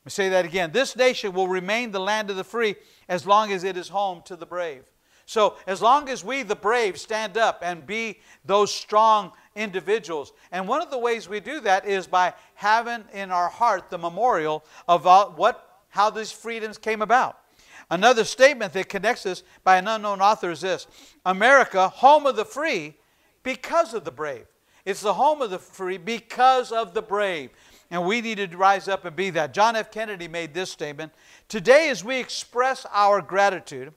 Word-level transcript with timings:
Let 0.03 0.07
me 0.07 0.11
say 0.11 0.29
that 0.29 0.45
again. 0.45 0.71
This 0.71 0.95
nation 0.95 1.33
will 1.33 1.49
remain 1.49 1.91
the 1.91 1.99
land 1.99 2.31
of 2.31 2.37
the 2.37 2.45
free 2.45 2.77
as 3.09 3.27
long 3.27 3.51
as 3.51 3.65
it 3.65 3.77
is 3.77 3.89
home 3.89 4.23
to 4.27 4.37
the 4.37 4.47
brave. 4.47 4.85
So, 5.27 5.57
as 5.67 5.81
long 5.81 6.09
as 6.09 6.23
we, 6.23 6.43
the 6.43 6.57
brave, 6.57 6.99
stand 6.99 7.39
up 7.39 7.61
and 7.63 7.87
be 7.87 8.21
those 8.45 8.73
strong 8.73 9.33
individuals. 9.57 10.33
And 10.53 10.69
one 10.69 10.83
of 10.83 10.91
the 10.91 10.99
ways 10.99 11.29
we 11.29 11.41
do 11.41 11.61
that 11.61 11.87
is 11.87 12.07
by 12.07 12.35
having 12.55 13.05
in 13.13 13.31
our 13.31 13.49
heart 13.49 13.89
the 13.91 13.99
memorial 13.99 14.65
of 14.87 15.07
uh, 15.07 15.27
what, 15.27 15.83
how 15.89 16.11
these 16.11 16.31
freedoms 16.31 16.77
came 16.77 17.01
about. 17.01 17.39
Another 17.91 18.25
statement 18.25 18.73
that 18.73 18.89
connects 18.89 19.23
this 19.23 19.43
by 19.63 19.77
an 19.77 19.89
unknown 19.89 20.21
author 20.21 20.51
is 20.51 20.61
this 20.61 20.87
America, 21.25 21.89
home 21.89 22.27
of 22.27 22.37
the 22.37 22.45
free, 22.45 22.95
because 23.43 23.95
of 23.95 24.05
the 24.05 24.11
brave. 24.11 24.47
It's 24.85 25.01
the 25.01 25.15
home 25.15 25.41
of 25.41 25.51
the 25.51 25.59
free 25.59 25.97
because 25.97 26.71
of 26.73 26.93
the 26.93 27.03
brave. 27.03 27.51
And 27.91 28.07
we 28.07 28.21
need 28.21 28.37
to 28.37 28.57
rise 28.57 28.89
up 28.89 29.05
and 29.05 29.15
be 29.15 29.31
that. 29.31 29.55
John 29.55 29.77
F. 29.77 29.91
Kennedy 29.91 30.29
made 30.29 30.53
this 30.53 30.71
statement 30.71 31.13
Today, 31.49 31.89
as 31.91 32.03
we 32.03 32.19
express 32.19 32.87
our 32.93 33.21
gratitude, 33.23 33.93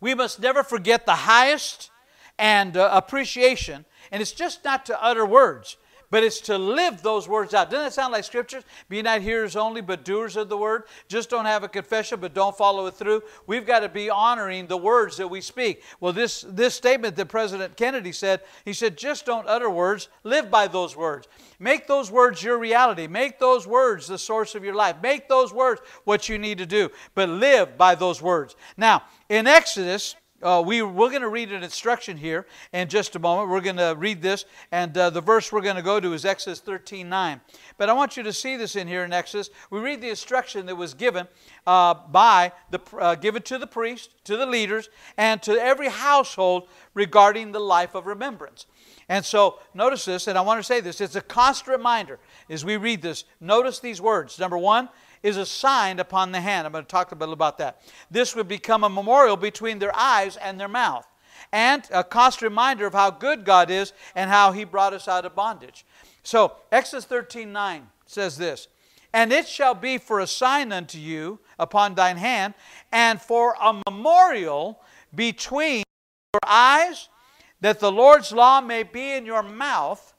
we 0.00 0.14
must 0.14 0.40
never 0.40 0.62
forget 0.62 1.06
the 1.06 1.14
highest 1.14 1.90
and 2.38 2.76
uh, 2.76 2.90
appreciation. 2.92 3.84
And 4.10 4.22
it's 4.22 4.32
just 4.32 4.64
not 4.64 4.86
to 4.86 5.02
utter 5.02 5.26
words, 5.26 5.76
but 6.10 6.22
it's 6.22 6.40
to 6.42 6.56
live 6.56 7.02
those 7.02 7.28
words 7.28 7.54
out. 7.54 7.70
Doesn't 7.70 7.86
that 7.86 7.92
sound 7.92 8.12
like 8.12 8.24
scriptures? 8.24 8.64
Be 8.88 9.02
not 9.02 9.20
hearers 9.20 9.56
only, 9.56 9.80
but 9.80 10.04
doers 10.04 10.36
of 10.36 10.48
the 10.48 10.56
word. 10.56 10.84
Just 11.08 11.30
don't 11.30 11.44
have 11.44 11.62
a 11.62 11.68
confession, 11.68 12.20
but 12.20 12.34
don't 12.34 12.56
follow 12.56 12.86
it 12.86 12.94
through. 12.94 13.22
We've 13.46 13.66
got 13.66 13.80
to 13.80 13.88
be 13.88 14.10
honoring 14.10 14.66
the 14.66 14.76
words 14.76 15.16
that 15.18 15.28
we 15.28 15.40
speak. 15.40 15.82
Well, 16.00 16.12
this, 16.12 16.44
this 16.48 16.74
statement 16.74 17.16
that 17.16 17.26
President 17.26 17.76
Kennedy 17.76 18.12
said, 18.12 18.40
he 18.64 18.72
said, 18.72 18.96
just 18.96 19.26
don't 19.26 19.46
utter 19.46 19.70
words, 19.70 20.08
live 20.24 20.50
by 20.50 20.66
those 20.66 20.96
words. 20.96 21.28
Make 21.58 21.86
those 21.86 22.10
words 22.10 22.42
your 22.42 22.58
reality. 22.58 23.06
Make 23.06 23.38
those 23.38 23.66
words 23.66 24.06
the 24.06 24.18
source 24.18 24.54
of 24.54 24.64
your 24.64 24.74
life. 24.74 24.96
Make 25.02 25.28
those 25.28 25.52
words 25.52 25.80
what 26.04 26.28
you 26.28 26.38
need 26.38 26.58
to 26.58 26.66
do, 26.66 26.90
but 27.14 27.28
live 27.28 27.76
by 27.76 27.94
those 27.94 28.22
words. 28.22 28.56
Now, 28.76 29.02
in 29.28 29.46
Exodus, 29.46 30.14
uh, 30.42 30.62
we, 30.64 30.82
we're 30.82 31.10
going 31.10 31.22
to 31.22 31.28
read 31.28 31.52
an 31.52 31.62
instruction 31.62 32.16
here 32.16 32.46
in 32.72 32.88
just 32.88 33.16
a 33.16 33.18
moment. 33.18 33.48
We're 33.48 33.60
going 33.60 33.76
to 33.76 33.94
read 33.98 34.22
this, 34.22 34.44
and 34.70 34.96
uh, 34.96 35.10
the 35.10 35.20
verse 35.20 35.50
we're 35.50 35.62
going 35.62 35.76
to 35.76 35.82
go 35.82 35.98
to 35.98 36.12
is 36.12 36.24
Exodus 36.24 36.60
13 36.60 37.08
9. 37.08 37.40
But 37.76 37.88
I 37.88 37.92
want 37.92 38.16
you 38.16 38.22
to 38.22 38.32
see 38.32 38.56
this 38.56 38.76
in 38.76 38.86
here 38.86 39.04
in 39.04 39.12
Exodus. 39.12 39.50
We 39.70 39.80
read 39.80 40.00
the 40.00 40.10
instruction 40.10 40.66
that 40.66 40.76
was 40.76 40.94
given 40.94 41.26
uh, 41.66 41.94
by 41.94 42.52
the, 42.70 42.80
uh, 42.98 43.16
given 43.16 43.42
to 43.42 43.58
the 43.58 43.66
priest, 43.66 44.14
to 44.24 44.36
the 44.36 44.46
leaders, 44.46 44.88
and 45.16 45.42
to 45.42 45.52
every 45.52 45.88
household 45.88 46.68
regarding 46.94 47.52
the 47.52 47.60
life 47.60 47.94
of 47.94 48.06
remembrance. 48.06 48.66
And 49.08 49.24
so 49.24 49.58
notice 49.72 50.04
this, 50.04 50.26
and 50.26 50.36
I 50.36 50.42
want 50.42 50.58
to 50.58 50.64
say 50.64 50.80
this 50.80 51.00
it's 51.00 51.16
a 51.16 51.20
constant 51.20 51.76
reminder 51.76 52.18
as 52.50 52.64
we 52.64 52.76
read 52.76 53.02
this. 53.02 53.24
Notice 53.40 53.80
these 53.80 54.00
words. 54.00 54.38
Number 54.38 54.58
one, 54.58 54.88
is 55.22 55.36
a 55.36 55.46
sign 55.46 55.98
upon 55.98 56.32
the 56.32 56.40
hand. 56.40 56.66
I'm 56.66 56.72
going 56.72 56.84
to 56.84 56.88
talk 56.88 57.12
a 57.12 57.14
little 57.14 57.32
about 57.32 57.58
that. 57.58 57.80
This 58.10 58.34
would 58.36 58.48
become 58.48 58.84
a 58.84 58.88
memorial 58.88 59.36
between 59.36 59.78
their 59.78 59.94
eyes 59.96 60.36
and 60.36 60.58
their 60.58 60.68
mouth, 60.68 61.06
and 61.52 61.82
a 61.92 62.04
constant 62.04 62.50
reminder 62.50 62.86
of 62.86 62.92
how 62.92 63.10
good 63.10 63.44
God 63.44 63.70
is 63.70 63.92
and 64.14 64.30
how 64.30 64.52
He 64.52 64.64
brought 64.64 64.92
us 64.92 65.08
out 65.08 65.24
of 65.24 65.34
bondage. 65.34 65.84
So, 66.22 66.56
Exodus 66.70 67.04
13 67.04 67.52
9 67.52 67.88
says 68.06 68.36
this 68.36 68.68
And 69.12 69.32
it 69.32 69.48
shall 69.48 69.74
be 69.74 69.98
for 69.98 70.20
a 70.20 70.26
sign 70.26 70.72
unto 70.72 70.98
you 70.98 71.40
upon 71.58 71.94
thine 71.94 72.16
hand, 72.16 72.54
and 72.92 73.20
for 73.20 73.56
a 73.60 73.80
memorial 73.88 74.80
between 75.14 75.82
your 76.34 76.40
eyes, 76.46 77.08
that 77.60 77.80
the 77.80 77.92
Lord's 77.92 78.32
law 78.32 78.60
may 78.60 78.82
be 78.82 79.12
in 79.12 79.26
your 79.26 79.42
mouth. 79.42 80.14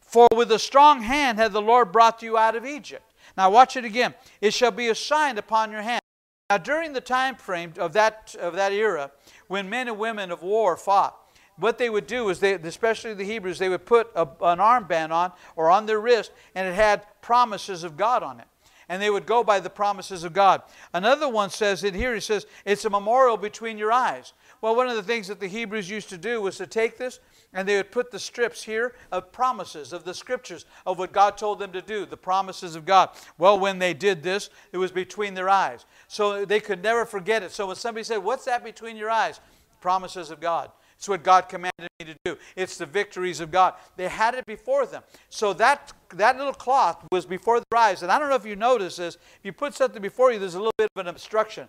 For 0.00 0.28
with 0.34 0.52
a 0.52 0.58
strong 0.58 1.02
hand 1.02 1.38
hath 1.38 1.52
the 1.52 1.60
Lord 1.60 1.90
brought 1.90 2.22
you 2.22 2.38
out 2.38 2.54
of 2.54 2.64
Egypt. 2.64 3.12
Now 3.36 3.50
watch 3.50 3.76
it 3.76 3.84
again. 3.84 4.14
It 4.40 4.54
shall 4.54 4.70
be 4.70 4.88
a 4.88 4.94
sign 4.94 5.36
upon 5.36 5.72
your 5.72 5.82
hand. 5.82 6.00
Now 6.48 6.58
during 6.58 6.92
the 6.92 7.00
time 7.00 7.34
frame 7.34 7.72
of 7.78 7.92
that, 7.94 8.36
of 8.38 8.54
that 8.54 8.72
era, 8.72 9.10
when 9.48 9.68
men 9.68 9.88
and 9.88 9.98
women 9.98 10.30
of 10.30 10.42
war 10.42 10.76
fought, 10.76 11.16
what 11.58 11.78
they 11.78 11.90
would 11.90 12.06
do 12.06 12.28
is, 12.28 12.38
they, 12.38 12.54
especially 12.54 13.14
the 13.14 13.24
Hebrews, 13.24 13.58
they 13.58 13.68
would 13.68 13.84
put 13.84 14.10
a, 14.14 14.22
an 14.42 14.58
armband 14.58 15.10
on 15.10 15.32
or 15.56 15.70
on 15.70 15.86
their 15.86 15.98
wrist, 15.98 16.30
and 16.54 16.68
it 16.68 16.74
had 16.74 17.04
promises 17.20 17.82
of 17.82 17.96
God 17.96 18.22
on 18.22 18.38
it. 18.38 18.46
And 18.88 19.02
they 19.02 19.10
would 19.10 19.26
go 19.26 19.42
by 19.42 19.58
the 19.58 19.70
promises 19.70 20.22
of 20.22 20.32
God. 20.32 20.62
Another 20.94 21.28
one 21.28 21.50
says 21.50 21.82
in 21.82 21.94
here, 21.94 22.14
he 22.14 22.20
says, 22.20 22.46
it's 22.64 22.84
a 22.84 22.90
memorial 22.90 23.36
between 23.36 23.78
your 23.78 23.90
eyes. 23.90 24.32
Well, 24.60 24.74
one 24.74 24.88
of 24.88 24.96
the 24.96 25.02
things 25.02 25.28
that 25.28 25.40
the 25.40 25.46
Hebrews 25.46 25.88
used 25.90 26.08
to 26.10 26.16
do 26.16 26.40
was 26.40 26.56
to 26.56 26.66
take 26.66 26.96
this 26.96 27.20
and 27.52 27.68
they 27.68 27.76
would 27.76 27.90
put 27.90 28.10
the 28.10 28.18
strips 28.18 28.62
here 28.62 28.94
of 29.12 29.32
promises, 29.32 29.92
of 29.92 30.04
the 30.04 30.14
scriptures, 30.14 30.66
of 30.84 30.98
what 30.98 31.12
God 31.12 31.38
told 31.38 31.58
them 31.58 31.72
to 31.72 31.82
do, 31.82 32.04
the 32.04 32.16
promises 32.16 32.76
of 32.76 32.84
God. 32.84 33.10
Well, 33.38 33.58
when 33.58 33.78
they 33.78 33.94
did 33.94 34.22
this, 34.22 34.50
it 34.72 34.78
was 34.78 34.92
between 34.92 35.34
their 35.34 35.48
eyes. 35.48 35.86
So 36.08 36.44
they 36.44 36.60
could 36.60 36.82
never 36.82 37.06
forget 37.06 37.42
it. 37.42 37.52
So 37.52 37.66
when 37.66 37.76
somebody 37.76 38.04
said, 38.04 38.18
What's 38.18 38.44
that 38.44 38.64
between 38.64 38.96
your 38.96 39.10
eyes? 39.10 39.40
Promises 39.80 40.30
of 40.30 40.40
God. 40.40 40.70
It's 40.96 41.08
what 41.08 41.22
God 41.22 41.48
commanded 41.48 41.88
me 41.98 42.06
to 42.06 42.14
do. 42.24 42.38
It's 42.56 42.78
the 42.78 42.86
victories 42.86 43.40
of 43.40 43.50
God. 43.50 43.74
They 43.96 44.08
had 44.08 44.34
it 44.34 44.46
before 44.46 44.86
them. 44.86 45.02
So 45.28 45.52
that, 45.54 45.92
that 46.14 46.38
little 46.38 46.54
cloth 46.54 47.04
was 47.12 47.26
before 47.26 47.60
their 47.70 47.78
eyes. 47.78 48.02
And 48.02 48.10
I 48.10 48.18
don't 48.18 48.30
know 48.30 48.34
if 48.34 48.46
you 48.46 48.56
notice 48.56 48.96
this. 48.96 49.16
If 49.16 49.40
you 49.44 49.52
put 49.52 49.74
something 49.74 50.00
before 50.00 50.32
you, 50.32 50.38
there's 50.38 50.54
a 50.54 50.58
little 50.58 50.72
bit 50.78 50.88
of 50.96 51.00
an 51.00 51.08
obstruction. 51.08 51.68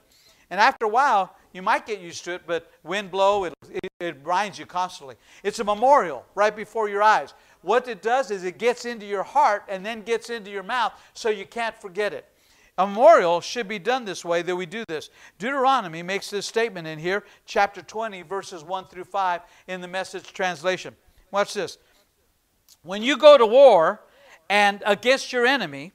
And 0.49 0.59
after 0.59 0.85
a 0.85 0.89
while, 0.89 1.35
you 1.53 1.61
might 1.61 1.85
get 1.85 1.99
used 1.99 2.23
to 2.25 2.33
it, 2.35 2.43
but 2.45 2.71
wind 2.83 3.11
blow, 3.11 3.45
it, 3.45 3.53
it, 3.69 3.91
it 3.99 4.23
binds 4.23 4.57
you 4.57 4.65
constantly. 4.65 5.15
It's 5.43 5.59
a 5.59 5.63
memorial 5.63 6.25
right 6.35 6.55
before 6.55 6.87
your 6.89 7.03
eyes. 7.03 7.33
What 7.61 7.87
it 7.87 8.01
does 8.01 8.31
is 8.31 8.43
it 8.43 8.57
gets 8.57 8.85
into 8.85 9.05
your 9.05 9.23
heart 9.23 9.63
and 9.67 9.85
then 9.85 10.01
gets 10.01 10.29
into 10.29 10.51
your 10.51 10.63
mouth 10.63 10.93
so 11.13 11.29
you 11.29 11.45
can't 11.45 11.75
forget 11.75 12.13
it. 12.13 12.25
A 12.77 12.85
memorial 12.85 13.41
should 13.41 13.67
be 13.67 13.79
done 13.79 14.05
this 14.05 14.23
way 14.23 14.43
that 14.43 14.55
we 14.55 14.67
do 14.67 14.83
this. 14.87 15.09
Deuteronomy 15.39 16.03
makes 16.03 16.29
this 16.29 16.45
statement 16.45 16.87
in 16.87 16.99
here, 16.99 17.23
chapter 17.45 17.81
20, 17.81 18.21
verses 18.21 18.63
1 18.63 18.85
through 18.85 19.05
5 19.05 19.41
in 19.67 19.81
the 19.81 19.87
message 19.87 20.31
translation. 20.31 20.95
Watch 21.31 21.55
this. 21.55 21.79
When 22.83 23.01
you 23.01 23.17
go 23.17 23.37
to 23.37 23.45
war 23.45 24.01
and 24.47 24.83
against 24.85 25.33
your 25.33 25.45
enemy, 25.45 25.91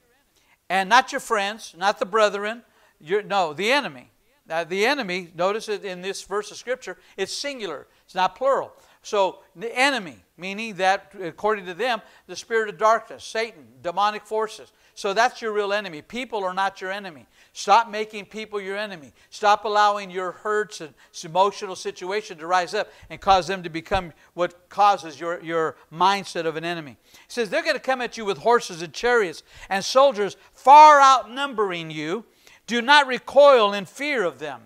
and 0.69 0.89
not 0.89 1.11
your 1.11 1.21
friends, 1.21 1.73
not 1.77 1.99
the 1.99 2.05
brethren, 2.05 2.63
no, 2.99 3.53
the 3.53 3.71
enemy, 3.71 4.09
now, 4.45 4.63
the 4.65 4.85
enemy, 4.85 5.29
notice 5.35 5.69
it 5.69 5.85
in 5.85 6.01
this 6.01 6.21
verse 6.21 6.51
of 6.51 6.57
Scripture, 6.57 6.97
it's 7.15 7.33
singular, 7.33 7.87
it's 8.03 8.15
not 8.15 8.35
plural. 8.35 8.73
So, 9.01 9.39
the 9.55 9.73
enemy, 9.77 10.17
meaning 10.37 10.75
that, 10.75 11.13
according 11.21 11.65
to 11.65 11.73
them, 11.73 12.01
the 12.27 12.35
spirit 12.35 12.69
of 12.69 12.77
darkness, 12.77 13.23
Satan, 13.23 13.65
demonic 13.81 14.25
forces. 14.25 14.71
So, 14.95 15.13
that's 15.13 15.41
your 15.41 15.53
real 15.53 15.71
enemy. 15.71 16.01
People 16.01 16.43
are 16.43 16.53
not 16.53 16.81
your 16.81 16.91
enemy. 16.91 17.25
Stop 17.53 17.89
making 17.89 18.25
people 18.25 18.59
your 18.59 18.77
enemy. 18.77 19.13
Stop 19.29 19.63
allowing 19.63 20.09
your 20.09 20.31
hurts 20.31 20.81
and 20.81 20.93
emotional 21.23 21.75
situation 21.75 22.37
to 22.37 22.47
rise 22.47 22.73
up 22.73 22.89
and 23.09 23.21
cause 23.21 23.47
them 23.47 23.63
to 23.63 23.69
become 23.69 24.11
what 24.33 24.69
causes 24.69 25.19
your, 25.19 25.41
your 25.41 25.75
mindset 25.91 26.45
of 26.45 26.57
an 26.57 26.65
enemy. 26.65 26.97
He 27.11 27.19
says 27.27 27.49
they're 27.49 27.61
going 27.61 27.75
to 27.75 27.81
come 27.81 28.01
at 28.01 28.17
you 28.17 28.25
with 28.25 28.39
horses 28.39 28.81
and 28.81 28.93
chariots 28.93 29.43
and 29.69 29.85
soldiers 29.85 30.35
far 30.53 30.99
outnumbering 30.99 31.91
you 31.91 32.25
do 32.67 32.81
not 32.81 33.07
recoil 33.07 33.73
in 33.73 33.85
fear 33.85 34.23
of 34.23 34.39
them. 34.39 34.61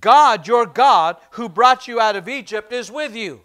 God, 0.00 0.46
your 0.46 0.64
God, 0.66 1.16
who 1.32 1.48
brought 1.48 1.86
you 1.86 2.00
out 2.00 2.16
of 2.16 2.28
Egypt, 2.28 2.72
is 2.72 2.90
with 2.90 3.14
you. 3.14 3.42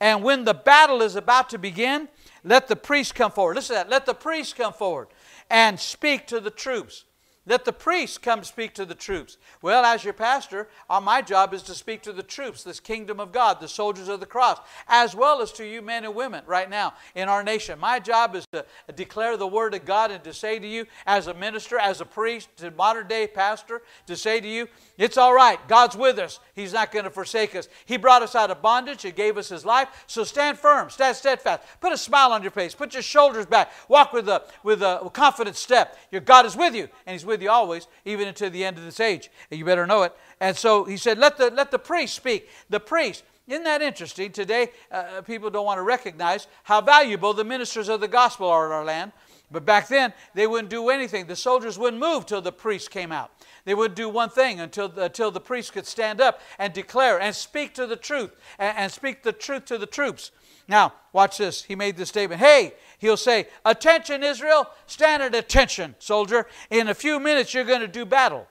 And 0.00 0.22
when 0.22 0.44
the 0.44 0.54
battle 0.54 1.02
is 1.02 1.16
about 1.16 1.50
to 1.50 1.58
begin, 1.58 2.08
let 2.44 2.68
the 2.68 2.76
priest 2.76 3.14
come 3.14 3.32
forward. 3.32 3.56
Listen 3.56 3.76
to 3.76 3.82
that. 3.82 3.90
Let 3.90 4.06
the 4.06 4.14
priest 4.14 4.56
come 4.56 4.72
forward 4.72 5.08
and 5.50 5.78
speak 5.78 6.26
to 6.28 6.40
the 6.40 6.50
troops. 6.50 7.04
Let 7.48 7.64
the 7.64 7.72
priests 7.72 8.18
come 8.18 8.44
speak 8.44 8.74
to 8.74 8.84
the 8.84 8.94
troops. 8.94 9.38
Well, 9.62 9.84
as 9.84 10.04
your 10.04 10.12
pastor, 10.12 10.68
uh, 10.90 11.00
my 11.00 11.22
job 11.22 11.54
is 11.54 11.62
to 11.62 11.74
speak 11.74 12.02
to 12.02 12.12
the 12.12 12.22
troops, 12.22 12.62
this 12.62 12.78
kingdom 12.78 13.18
of 13.18 13.32
God, 13.32 13.58
the 13.58 13.68
soldiers 13.68 14.08
of 14.08 14.20
the 14.20 14.26
cross, 14.26 14.58
as 14.86 15.14
well 15.14 15.40
as 15.40 15.50
to 15.52 15.64
you 15.66 15.80
men 15.80 16.04
and 16.04 16.14
women 16.14 16.44
right 16.46 16.68
now 16.68 16.92
in 17.14 17.28
our 17.28 17.42
nation. 17.42 17.78
My 17.78 18.00
job 18.00 18.36
is 18.36 18.44
to 18.52 18.66
declare 18.94 19.38
the 19.38 19.46
word 19.46 19.72
of 19.74 19.86
God 19.86 20.10
and 20.10 20.22
to 20.24 20.34
say 20.34 20.58
to 20.58 20.66
you, 20.66 20.84
as 21.06 21.26
a 21.26 21.34
minister, 21.34 21.78
as 21.78 22.02
a 22.02 22.04
priest, 22.04 22.48
to 22.58 22.70
modern 22.72 23.08
day 23.08 23.26
pastor, 23.26 23.82
to 24.06 24.14
say 24.14 24.40
to 24.40 24.48
you, 24.48 24.68
it's 24.98 25.16
all 25.16 25.32
right. 25.32 25.58
God's 25.68 25.96
with 25.96 26.18
us. 26.18 26.40
He's 26.54 26.72
not 26.72 26.92
going 26.92 27.04
to 27.04 27.10
forsake 27.10 27.54
us. 27.54 27.68
He 27.86 27.96
brought 27.96 28.22
us 28.22 28.34
out 28.34 28.50
of 28.50 28.60
bondage. 28.60 29.02
He 29.02 29.12
gave 29.12 29.38
us 29.38 29.48
His 29.48 29.64
life. 29.64 29.88
So 30.06 30.24
stand 30.24 30.58
firm, 30.58 30.90
stand 30.90 31.16
steadfast. 31.16 31.62
Put 31.80 31.92
a 31.92 31.96
smile 31.96 32.32
on 32.32 32.42
your 32.42 32.50
face. 32.50 32.74
Put 32.74 32.92
your 32.92 33.02
shoulders 33.02 33.46
back. 33.46 33.70
Walk 33.88 34.12
with 34.12 34.28
a 34.28 34.42
with 34.62 34.82
a 34.82 35.08
confident 35.12 35.56
step. 35.56 35.96
Your 36.10 36.20
God 36.20 36.44
is 36.44 36.56
with 36.56 36.74
you, 36.74 36.88
and 37.06 37.14
He's 37.14 37.24
with 37.24 37.37
you 37.42 37.50
always, 37.50 37.86
even 38.04 38.28
until 38.28 38.50
the 38.50 38.64
end 38.64 38.78
of 38.78 38.84
this 38.84 39.00
age. 39.00 39.30
You 39.50 39.64
better 39.64 39.86
know 39.86 40.02
it. 40.02 40.14
And 40.40 40.56
so 40.56 40.84
He 40.84 40.96
said, 40.96 41.18
"Let 41.18 41.36
the 41.36 41.50
let 41.50 41.70
the 41.70 41.78
priest 41.78 42.14
speak." 42.14 42.48
The 42.70 42.80
priest. 42.80 43.24
Isn't 43.46 43.64
that 43.64 43.80
interesting? 43.80 44.30
Today, 44.30 44.72
uh, 44.90 45.22
people 45.22 45.48
don't 45.48 45.64
want 45.64 45.78
to 45.78 45.82
recognize 45.82 46.46
how 46.64 46.82
valuable 46.82 47.32
the 47.32 47.44
ministers 47.44 47.88
of 47.88 48.00
the 48.00 48.08
gospel 48.08 48.46
are 48.46 48.66
in 48.66 48.72
our 48.72 48.84
land. 48.84 49.12
But 49.50 49.64
back 49.64 49.88
then, 49.88 50.12
they 50.34 50.46
wouldn't 50.46 50.68
do 50.68 50.90
anything. 50.90 51.26
The 51.26 51.36
soldiers 51.36 51.78
wouldn't 51.78 52.02
move 52.02 52.26
till 52.26 52.42
the 52.42 52.52
priest 52.52 52.90
came 52.90 53.10
out. 53.10 53.30
They 53.64 53.74
wouldn't 53.74 53.96
do 53.96 54.10
one 54.10 54.28
thing 54.28 54.60
until, 54.60 54.92
until 54.98 55.30
the 55.30 55.40
priest 55.40 55.72
could 55.72 55.86
stand 55.86 56.20
up 56.20 56.42
and 56.58 56.74
declare 56.74 57.18
and 57.18 57.34
speak 57.34 57.72
to 57.74 57.86
the 57.86 57.96
truth 57.96 58.36
and, 58.58 58.76
and 58.76 58.92
speak 58.92 59.22
the 59.22 59.32
truth 59.32 59.64
to 59.66 59.78
the 59.78 59.86
troops. 59.86 60.30
Now, 60.68 60.92
watch 61.12 61.38
this. 61.38 61.62
He 61.62 61.74
made 61.74 61.96
this 61.96 62.10
statement. 62.10 62.40
Hey, 62.40 62.74
he'll 62.98 63.16
say, 63.16 63.48
Attention, 63.64 64.22
Israel, 64.22 64.68
stand 64.86 65.22
at 65.22 65.34
attention, 65.34 65.94
soldier. 65.98 66.46
In 66.70 66.88
a 66.88 66.94
few 66.94 67.18
minutes, 67.18 67.54
you're 67.54 67.64
going 67.64 67.80
to 67.80 67.88
do 67.88 68.04
battle 68.04 68.46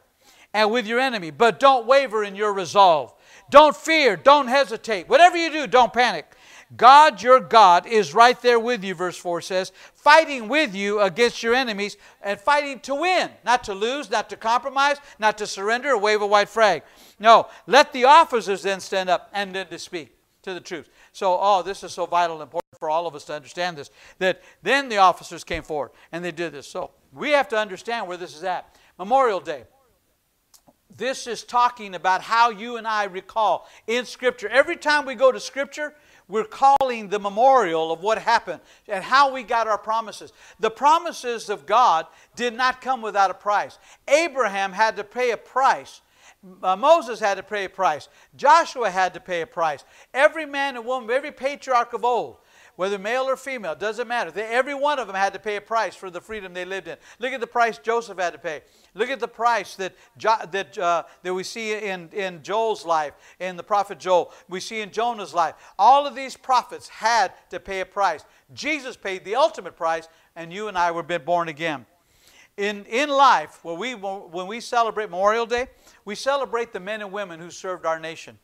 and 0.53 0.71
with 0.71 0.87
your 0.87 0.99
enemy, 0.99 1.29
but 1.29 1.59
don't 1.59 1.85
waver 1.85 2.23
in 2.23 2.35
your 2.35 2.51
resolve. 2.51 3.13
Don't 3.51 3.75
fear, 3.75 4.17
don't 4.17 4.47
hesitate. 4.47 5.07
Whatever 5.07 5.37
you 5.37 5.51
do, 5.51 5.67
don't 5.67 5.93
panic. 5.93 6.33
God, 6.75 7.21
your 7.21 7.39
God, 7.39 7.85
is 7.85 8.13
right 8.13 8.41
there 8.41 8.59
with 8.59 8.83
you, 8.83 8.93
verse 8.93 9.15
4 9.15 9.39
says, 9.39 9.71
fighting 9.93 10.49
with 10.49 10.75
you 10.75 10.99
against 10.99 11.41
your 11.41 11.53
enemies 11.53 11.95
and 12.21 12.37
fighting 12.39 12.81
to 12.81 12.95
win, 12.95 13.29
not 13.45 13.63
to 13.65 13.73
lose, 13.73 14.09
not 14.09 14.29
to 14.31 14.35
compromise, 14.35 14.97
not 15.17 15.37
to 15.37 15.47
surrender 15.47 15.91
or 15.91 15.97
wave 15.97 16.21
a 16.21 16.27
white 16.27 16.49
flag. 16.49 16.83
No, 17.19 17.47
let 17.67 17.93
the 17.93 18.03
officers 18.03 18.63
then 18.63 18.81
stand 18.81 19.09
up 19.09 19.29
and 19.31 19.55
then 19.55 19.67
to 19.67 19.79
speak 19.79 20.17
to 20.41 20.53
the 20.53 20.59
troops. 20.59 20.89
So, 21.17 21.35
oh, 21.41 21.63
this 21.63 21.83
is 21.83 21.93
so 21.93 22.05
vital 22.05 22.35
and 22.35 22.43
important 22.43 22.77
for 22.77 22.91
all 22.91 23.07
of 23.07 23.15
us 23.15 23.25
to 23.25 23.33
understand 23.33 23.75
this. 23.75 23.89
That 24.19 24.39
then 24.61 24.87
the 24.87 24.97
officers 24.97 25.43
came 25.43 25.63
forward 25.63 25.89
and 26.11 26.23
they 26.23 26.31
did 26.31 26.53
this. 26.53 26.67
So, 26.67 26.91
we 27.11 27.31
have 27.31 27.47
to 27.47 27.57
understand 27.57 28.07
where 28.07 28.17
this 28.17 28.35
is 28.35 28.43
at. 28.43 28.77
Memorial 28.99 29.39
Day. 29.39 29.63
This 30.95 31.25
is 31.25 31.43
talking 31.43 31.95
about 31.95 32.21
how 32.21 32.51
you 32.51 32.77
and 32.77 32.87
I 32.87 33.05
recall 33.05 33.67
in 33.87 34.05
Scripture. 34.05 34.47
Every 34.47 34.75
time 34.75 35.07
we 35.07 35.15
go 35.15 35.31
to 35.31 35.39
Scripture, 35.39 35.95
we're 36.27 36.43
calling 36.43 37.09
the 37.09 37.19
memorial 37.19 37.91
of 37.91 38.01
what 38.01 38.19
happened 38.19 38.61
and 38.87 39.03
how 39.03 39.33
we 39.33 39.41
got 39.41 39.65
our 39.65 39.79
promises. 39.79 40.31
The 40.59 40.69
promises 40.69 41.49
of 41.49 41.65
God 41.65 42.05
did 42.35 42.53
not 42.53 42.79
come 42.79 43.01
without 43.01 43.31
a 43.31 43.33
price. 43.33 43.79
Abraham 44.07 44.71
had 44.71 44.95
to 44.97 45.03
pay 45.03 45.31
a 45.31 45.37
price. 45.37 46.01
Uh, 46.63 46.75
Moses 46.75 47.19
had 47.19 47.35
to 47.35 47.43
pay 47.43 47.65
a 47.65 47.69
price. 47.69 48.09
Joshua 48.35 48.89
had 48.89 49.13
to 49.15 49.19
pay 49.19 49.41
a 49.41 49.47
price. 49.47 49.83
Every 50.13 50.45
man 50.45 50.75
and 50.75 50.85
woman, 50.85 51.09
every 51.09 51.31
patriarch 51.31 51.93
of 51.93 52.05
old 52.05 52.37
whether 52.77 52.99
male 52.99 53.23
or 53.23 53.35
female, 53.35 53.75
doesn't 53.75 54.07
matter. 54.07 54.29
They, 54.29 54.43
every 54.43 54.75
one 54.75 54.99
of 54.99 55.07
them 55.07 55.15
had 55.15 55.33
to 55.33 55.39
pay 55.39 55.55
a 55.55 55.61
price 55.61 55.95
for 55.95 56.11
the 56.11 56.21
freedom 56.21 56.53
they 56.53 56.63
lived 56.63 56.87
in. 56.87 56.95
Look 57.17 57.33
at 57.33 57.41
the 57.41 57.47
price 57.47 57.79
Joseph 57.79 58.19
had 58.19 58.33
to 58.33 58.39
pay. 58.39 58.61
Look 58.93 59.09
at 59.09 59.19
the 59.19 59.27
price 59.27 59.75
that, 59.75 59.95
jo- 60.15 60.45
that, 60.51 60.77
uh, 60.77 61.03
that 61.23 61.33
we 61.33 61.43
see 61.43 61.73
in, 61.73 62.07
in 62.13 62.43
Joel's 62.43 62.85
life, 62.85 63.13
in 63.39 63.57
the 63.57 63.63
prophet 63.63 63.99
Joel. 63.99 64.31
We 64.47 64.59
see 64.59 64.81
in 64.81 64.91
Jonah's 64.91 65.33
life. 65.33 65.55
All 65.79 66.05
of 66.05 66.13
these 66.13 66.37
prophets 66.37 66.87
had 66.87 67.33
to 67.49 67.59
pay 67.59 67.81
a 67.81 67.85
price. 67.85 68.23
Jesus 68.53 68.95
paid 68.95 69.25
the 69.25 69.35
ultimate 69.35 69.75
price, 69.75 70.07
and 70.35 70.53
you 70.53 70.67
and 70.67 70.77
I 70.77 70.91
were 70.91 71.03
born 71.03 71.47
again. 71.49 71.87
In, 72.57 72.85
in 72.85 73.09
life, 73.09 73.59
when 73.63 73.79
we, 73.79 73.93
when 73.93 74.45
we 74.45 74.59
celebrate 74.59 75.09
Memorial 75.09 75.47
Day, 75.47 75.67
we 76.07 76.15
celebrate 76.15 76.71
the 76.71 76.79
men 76.79 77.01
and 77.01 77.11
women 77.11 77.37
who 77.37 77.51
served 77.51 77.85
our 77.85 77.99
nation. 77.99 78.39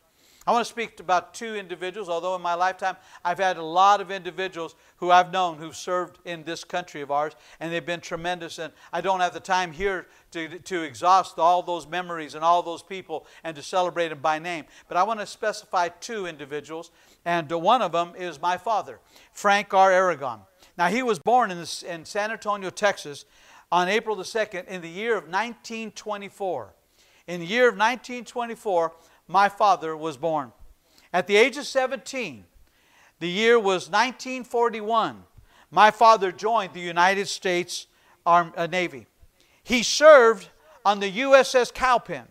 I 0.46 0.52
want 0.52 0.66
to 0.66 0.70
speak 0.70 1.00
about 1.00 1.34
two 1.34 1.56
individuals, 1.56 2.10
although 2.10 2.36
in 2.36 2.42
my 2.42 2.56
lifetime 2.56 2.98
I've 3.24 3.38
had 3.38 3.56
a 3.56 3.64
lot 3.64 4.02
of 4.02 4.12
individuals 4.12 4.76
who 4.98 5.12
I've 5.12 5.32
known 5.32 5.58
who've 5.58 5.74
served 5.74 6.20
in 6.26 6.44
this 6.44 6.66
country 6.66 7.00
of 7.00 7.10
ours, 7.10 7.38
and 7.62 7.72
they've 7.72 7.86
been 7.86 8.02
tremendous. 8.02 8.60
And 8.60 8.74
I 8.92 9.00
don't 9.00 9.22
have 9.22 9.34
the 9.34 9.40
time 9.40 9.72
here 9.72 10.08
to, 10.32 10.60
to 10.60 10.82
exhaust 10.82 11.40
all 11.40 11.62
those 11.62 11.88
memories 11.88 12.36
and 12.36 12.44
all 12.44 12.64
those 12.64 12.84
people 12.84 13.26
and 13.46 13.56
to 13.56 13.64
celebrate 13.64 14.10
them 14.10 14.20
by 14.20 14.40
name. 14.40 14.66
But 14.90 14.98
I 14.98 15.04
want 15.04 15.22
to 15.22 15.26
specify 15.26 15.88
two 15.88 16.26
individuals, 16.26 16.92
and 17.24 17.50
uh, 17.50 17.58
one 17.58 17.82
of 17.82 17.94
them 17.94 18.12
is 18.18 18.42
my 18.42 18.58
father, 18.58 19.00
Frank 19.32 19.74
R. 19.74 19.90
Aragon. 19.90 20.42
Now, 20.78 20.88
he 20.90 21.02
was 21.02 21.18
born 21.18 21.50
in, 21.50 21.60
in 21.88 22.04
San 22.04 22.30
Antonio, 22.30 22.70
Texas, 22.72 23.24
on 23.72 23.88
April 23.88 24.18
the 24.18 24.24
2nd 24.24 24.68
in 24.68 24.82
the 24.82 24.90
year 24.90 25.14
of 25.14 25.30
1924. 25.30 26.74
In 27.28 27.40
the 27.40 27.46
year 27.46 27.70
of 27.70 27.76
1924, 27.76 28.94
my 29.28 29.48
father 29.50 29.96
was 29.96 30.18
born. 30.18 30.52
At 31.14 31.28
the 31.28 31.36
age 31.38 31.58
of 31.58 31.66
17, 31.66 32.46
the 33.20 33.30
year 33.30 33.58
was 33.58 33.90
1941, 33.90 35.24
my 35.72 35.92
father 35.92 36.32
joined 36.32 36.74
the 36.74 36.82
United 36.82 37.28
States 37.28 37.88
Army, 38.26 38.52
uh, 38.58 38.68
Navy. 38.68 39.08
He 39.64 39.84
served 39.84 40.50
on 40.84 41.00
the 41.00 41.12
USS 41.12 41.72
Cowpen, 41.72 42.28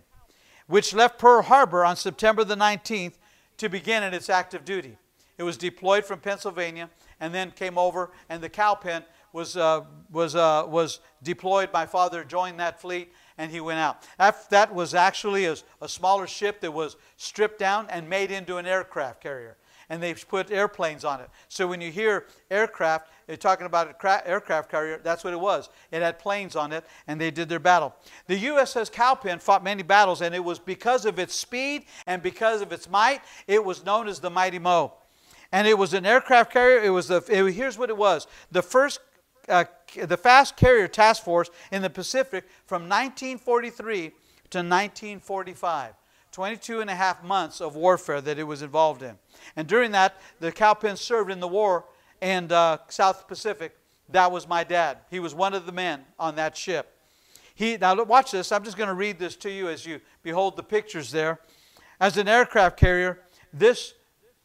which 0.67 0.95
left 0.95 1.19
Pearl 1.19 1.43
Harbor 1.43 1.85
on 1.85 1.97
September 1.97 2.45
the 2.45 2.57
19th 2.57 3.15
to 3.57 3.69
begin 3.69 4.03
in 4.03 4.13
its 4.13 4.29
active 4.29 4.65
duty. 4.65 4.99
It 5.39 5.45
was 5.45 5.57
deployed 5.57 6.05
from 6.05 6.21
Pennsylvania 6.21 6.91
and 7.21 7.35
then 7.35 7.51
came 7.53 7.79
over, 7.79 8.11
and 8.29 8.43
the 8.43 8.51
Cowpen 8.51 9.05
was, 9.33 9.57
uh, 9.57 9.83
was, 10.11 10.37
uh, 10.37 10.67
was 10.69 11.01
deployed. 11.23 11.71
My 11.73 11.87
father 11.87 12.25
joined 12.25 12.61
that 12.61 12.81
fleet 12.81 13.13
and 13.39 13.51
he 13.51 13.61
went 13.61 13.79
out. 13.79 14.03
That, 14.19 14.51
that 14.51 14.75
was 14.75 14.95
actually 14.95 15.47
a, 15.47 15.57
a 15.81 15.89
smaller 15.89 16.27
ship 16.27 16.61
that 16.61 16.73
was 16.73 16.97
stripped 17.17 17.59
down 17.59 17.87
and 17.91 18.09
made 18.09 18.31
into 18.31 18.57
an 18.57 18.67
aircraft 18.67 19.21
carrier. 19.21 19.57
And 19.89 20.03
they 20.03 20.15
put 20.15 20.51
airplanes 20.51 21.05
on 21.05 21.21
it. 21.21 21.29
So 21.49 21.67
when 21.67 21.81
you 21.81 21.91
hear 21.91 22.27
aircraft, 22.51 23.11
they're 23.27 23.37
talking 23.37 23.67
about 23.67 23.89
an 23.89 24.21
aircraft 24.25 24.71
carrier, 24.71 25.01
that's 25.03 25.23
what 25.23 25.33
it 25.33 25.41
was. 25.41 25.69
It 25.91 26.03
had 26.03 26.19
planes 26.19 26.57
on 26.57 26.73
it, 26.73 26.85
and 27.07 27.21
they 27.21 27.31
did 27.31 27.49
their 27.49 27.59
battle. 27.59 27.95
The 28.27 28.39
USS 28.39 28.91
Cowpen 28.91 29.41
fought 29.41 29.63
many 29.63 29.83
battles, 29.83 30.23
and 30.23 30.35
it 30.35 30.43
was 30.43 30.59
because 30.59 31.05
of 31.05 31.19
its 31.19 31.35
speed 31.35 31.85
and 32.07 32.23
because 32.23 32.63
of 32.63 32.73
its 32.73 32.89
might, 32.89 33.21
it 33.47 33.63
was 33.63 33.85
known 33.85 34.09
as 34.09 34.21
the 34.21 34.31
Mighty 34.31 34.59
Mo. 34.59 34.95
And 35.51 35.69
it 35.69 35.77
was 35.77 35.93
an 35.93 36.07
aircraft 36.07 36.53
carrier. 36.53 36.83
It 36.83 36.91
was 36.91 37.09
the, 37.09 37.23
it, 37.29 37.53
here's 37.53 37.77
what 37.77 37.91
it 37.91 37.97
was 37.97 38.27
the 38.51 38.63
first 38.63 39.01
uh, 39.49 39.65
the 40.07 40.17
Fast 40.17 40.57
Carrier 40.57 40.89
Task 40.89 41.23
Force 41.23 41.51
in 41.71 41.83
the 41.83 41.91
Pacific 41.91 42.45
from 42.67 42.83
1943 42.83 44.11
to 44.51 44.59
1945. 44.59 45.95
22 46.33 46.81
and 46.81 46.89
a 46.89 46.95
half 46.95 47.23
months 47.23 47.61
of 47.61 47.77
warfare 47.77 48.21
that 48.23 48.39
it 48.39 48.45
was 48.45 48.63
involved 48.63 49.03
in. 49.03 49.19
And 49.55 49.69
during 49.69 49.93
that, 49.93 50.17
the 50.41 50.51
Cowpen 50.51 50.97
served 50.97 51.31
in 51.31 51.41
the 51.41 51.49
war 51.49 51.85
in 52.23 52.51
uh, 52.51 52.79
South 52.89 53.29
Pacific. 53.29 53.77
That 54.09 54.33
was 54.33 54.49
my 54.49 54.65
dad. 54.65 54.99
He 55.11 55.21
was 55.21 55.35
one 55.35 55.53
of 55.53 55.67
the 55.67 55.73
men 55.73 56.05
on 56.19 56.37
that 56.37 56.57
ship. 56.57 56.97
He, 57.55 57.77
now, 57.77 58.03
watch 58.05 58.31
this. 58.31 58.51
I'm 58.51 58.65
just 58.65 58.79
going 58.79 58.89
to 58.89 58.95
read 58.95 59.19
this 59.19 59.37
to 59.37 59.51
you 59.51 59.69
as 59.69 59.85
you 59.85 60.01
behold 60.23 60.57
the 60.57 60.63
pictures 60.63 61.11
there. 61.11 61.39
As 62.01 62.17
an 62.17 62.29
aircraft 62.29 62.79
carrier, 62.79 63.21
this 63.53 63.93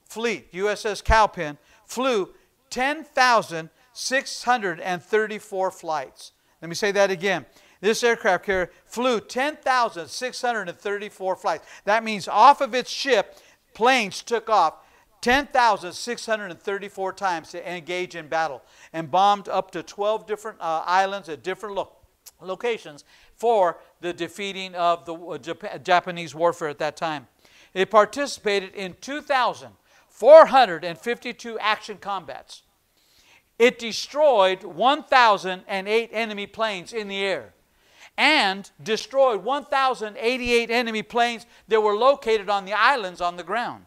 fleet, 0.03 0.51
USS 0.51 1.01
Cowpen, 1.03 1.57
flew 1.85 2.33
10,000 2.69 3.69
634 3.97 5.71
flights. 5.71 6.31
Let 6.61 6.69
me 6.69 6.75
say 6.75 6.91
that 6.91 7.09
again. 7.09 7.47
This 7.81 8.03
aircraft 8.03 8.45
carrier 8.45 8.69
flew 8.85 9.19
10,634 9.19 11.35
flights. 11.35 11.65
That 11.85 12.03
means 12.03 12.27
off 12.27 12.61
of 12.61 12.75
its 12.75 12.91
ship, 12.91 13.39
planes 13.73 14.21
took 14.21 14.49
off 14.49 14.75
10,634 15.21 17.13
times 17.13 17.49
to 17.49 17.71
engage 17.71 18.15
in 18.15 18.27
battle 18.27 18.61
and 18.93 19.09
bombed 19.09 19.49
up 19.49 19.71
to 19.71 19.81
12 19.81 20.27
different 20.27 20.61
uh, 20.61 20.83
islands 20.85 21.27
at 21.27 21.41
different 21.43 21.73
lo- 21.75 21.93
locations 22.39 23.03
for 23.35 23.79
the 24.01 24.13
defeating 24.13 24.75
of 24.75 25.05
the 25.05 25.15
uh, 25.15 25.39
Jap- 25.39 25.83
Japanese 25.83 26.35
warfare 26.35 26.69
at 26.69 26.77
that 26.77 26.97
time. 26.97 27.25
It 27.73 27.89
participated 27.89 28.75
in 28.75 28.93
2,452 29.01 31.59
action 31.59 31.97
combats. 31.97 32.61
It 33.59 33.79
destroyed 33.79 34.63
1,008 34.63 36.09
enemy 36.13 36.47
planes 36.47 36.93
in 36.93 37.07
the 37.07 37.17
air 37.17 37.53
and 38.17 38.69
destroyed 38.81 39.43
1,088 39.43 40.71
enemy 40.71 41.03
planes 41.03 41.45
that 41.67 41.81
were 41.81 41.95
located 41.95 42.49
on 42.49 42.65
the 42.65 42.73
islands 42.73 43.21
on 43.21 43.37
the 43.37 43.43
ground. 43.43 43.85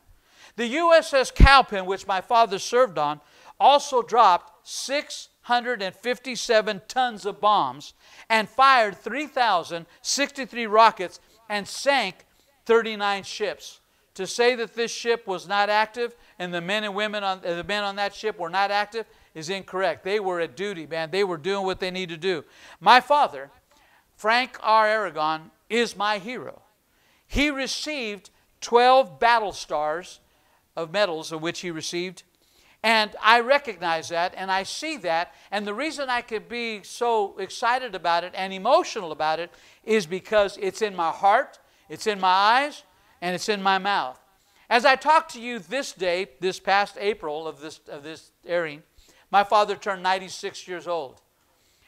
The 0.56 0.76
USS 0.76 1.34
Cowpen, 1.34 1.86
which 1.86 2.06
my 2.06 2.20
father 2.20 2.58
served 2.58 2.98
on, 2.98 3.22
also 3.58 4.02
dropped 4.02 4.68
657 4.68 6.82
tons 6.86 7.26
of 7.26 7.40
bombs 7.40 7.94
and 8.28 8.48
fired 8.48 8.96
3,063 8.96 10.66
rockets 10.66 11.18
and 11.48 11.66
sank 11.66 12.26
39 12.66 13.22
ships. 13.22 13.80
To 14.14 14.26
say 14.26 14.54
that 14.56 14.74
this 14.74 14.90
ship 14.90 15.26
was 15.26 15.48
not 15.48 15.70
active 15.70 16.14
and 16.38 16.52
the 16.52 16.60
men 16.60 16.84
and 16.84 16.94
women 16.94 17.24
on 17.24 17.40
the 17.40 17.64
men 17.64 17.84
on 17.84 17.96
that 17.96 18.14
ship 18.14 18.38
were 18.38 18.50
not 18.50 18.70
active 18.70 19.06
is 19.34 19.48
incorrect. 19.48 20.04
They 20.04 20.20
were 20.20 20.40
at 20.40 20.56
duty, 20.56 20.86
man. 20.86 21.10
They 21.10 21.24
were 21.24 21.36
doing 21.36 21.64
what 21.64 21.80
they 21.80 21.90
need 21.90 22.08
to 22.08 22.16
do. 22.16 22.44
My 22.80 23.00
father, 23.00 23.50
Frank 24.16 24.58
R. 24.62 24.86
Aragon, 24.86 25.50
is 25.68 25.96
my 25.96 26.18
hero. 26.18 26.62
He 27.26 27.50
received 27.50 28.30
12 28.60 29.20
battle 29.20 29.52
stars 29.52 30.20
of 30.76 30.92
medals 30.92 31.32
of 31.32 31.42
which 31.42 31.60
he 31.60 31.70
received 31.70 32.24
and 32.82 33.14
I 33.20 33.40
recognize 33.40 34.08
that 34.08 34.34
and 34.36 34.50
I 34.50 34.62
see 34.62 34.96
that. 34.98 35.34
And 35.50 35.66
the 35.66 35.74
reason 35.74 36.08
I 36.08 36.22
could 36.22 36.48
be 36.48 36.82
so 36.82 37.36
excited 37.38 37.94
about 37.94 38.24
it 38.24 38.32
and 38.34 38.52
emotional 38.52 39.12
about 39.12 39.38
it 39.38 39.50
is 39.84 40.06
because 40.06 40.58
it's 40.60 40.80
in 40.80 40.96
my 40.96 41.10
heart, 41.10 41.58
it's 41.88 42.06
in 42.06 42.20
my 42.20 42.28
eyes, 42.28 42.84
and 43.20 43.34
it's 43.34 43.48
in 43.48 43.62
my 43.62 43.78
mouth. 43.78 44.18
As 44.70 44.84
I 44.84 44.96
talk 44.96 45.28
to 45.30 45.40
you 45.40 45.58
this 45.58 45.92
day, 45.92 46.28
this 46.40 46.60
past 46.60 46.96
April 46.98 47.46
of 47.46 47.60
this, 47.60 47.80
of 47.88 48.02
this 48.02 48.30
airing, 48.46 48.82
my 49.30 49.44
father 49.44 49.76
turned 49.76 50.02
96 50.02 50.66
years 50.66 50.86
old. 50.86 51.20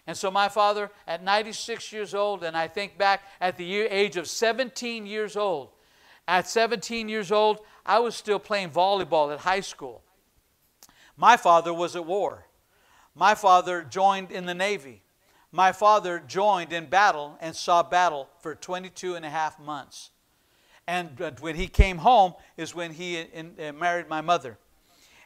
And 0.07 0.17
so, 0.17 0.31
my 0.31 0.49
father, 0.49 0.91
at 1.07 1.23
96 1.23 1.93
years 1.93 2.15
old, 2.15 2.43
and 2.43 2.57
I 2.57 2.67
think 2.67 2.99
back 2.99 3.23
at 3.41 3.57
the 3.57 3.65
year, 3.65 3.87
age 3.89 4.17
of 4.17 4.27
17 4.27 5.07
years 5.07 5.37
old, 5.37 5.71
at 6.27 6.49
17 6.49 7.09
years 7.09 7.31
old, 7.31 7.61
I 7.87 8.01
was 8.01 8.17
still 8.17 8.39
playing 8.39 8.71
volleyball 8.71 9.33
at 9.33 9.41
high 9.41 9.61
school. 9.61 10.03
My 11.17 11.37
father 11.37 11.73
was 11.73 11.95
at 11.95 12.05
war. 12.05 12.47
My 13.15 13.35
father 13.35 13.83
joined 13.83 14.31
in 14.33 14.47
the 14.47 14.55
Navy. 14.55 15.03
My 15.53 15.73
father 15.73 16.23
joined 16.27 16.73
in 16.73 16.87
battle 16.87 17.37
and 17.41 17.55
saw 17.55 17.83
battle 17.83 18.29
for 18.41 18.55
22 18.55 19.15
and 19.15 19.25
a 19.25 19.31
half 19.31 19.61
months. 19.61 20.11
And 20.87 21.21
when 21.41 21.55
he 21.55 21.69
came 21.69 21.99
home 21.99 22.35
is 22.57 22.75
when 22.75 22.93
he 22.93 23.21
in, 23.21 23.55
uh, 23.61 23.73
married 23.73 24.09
my 24.09 24.21
mother. 24.21 24.59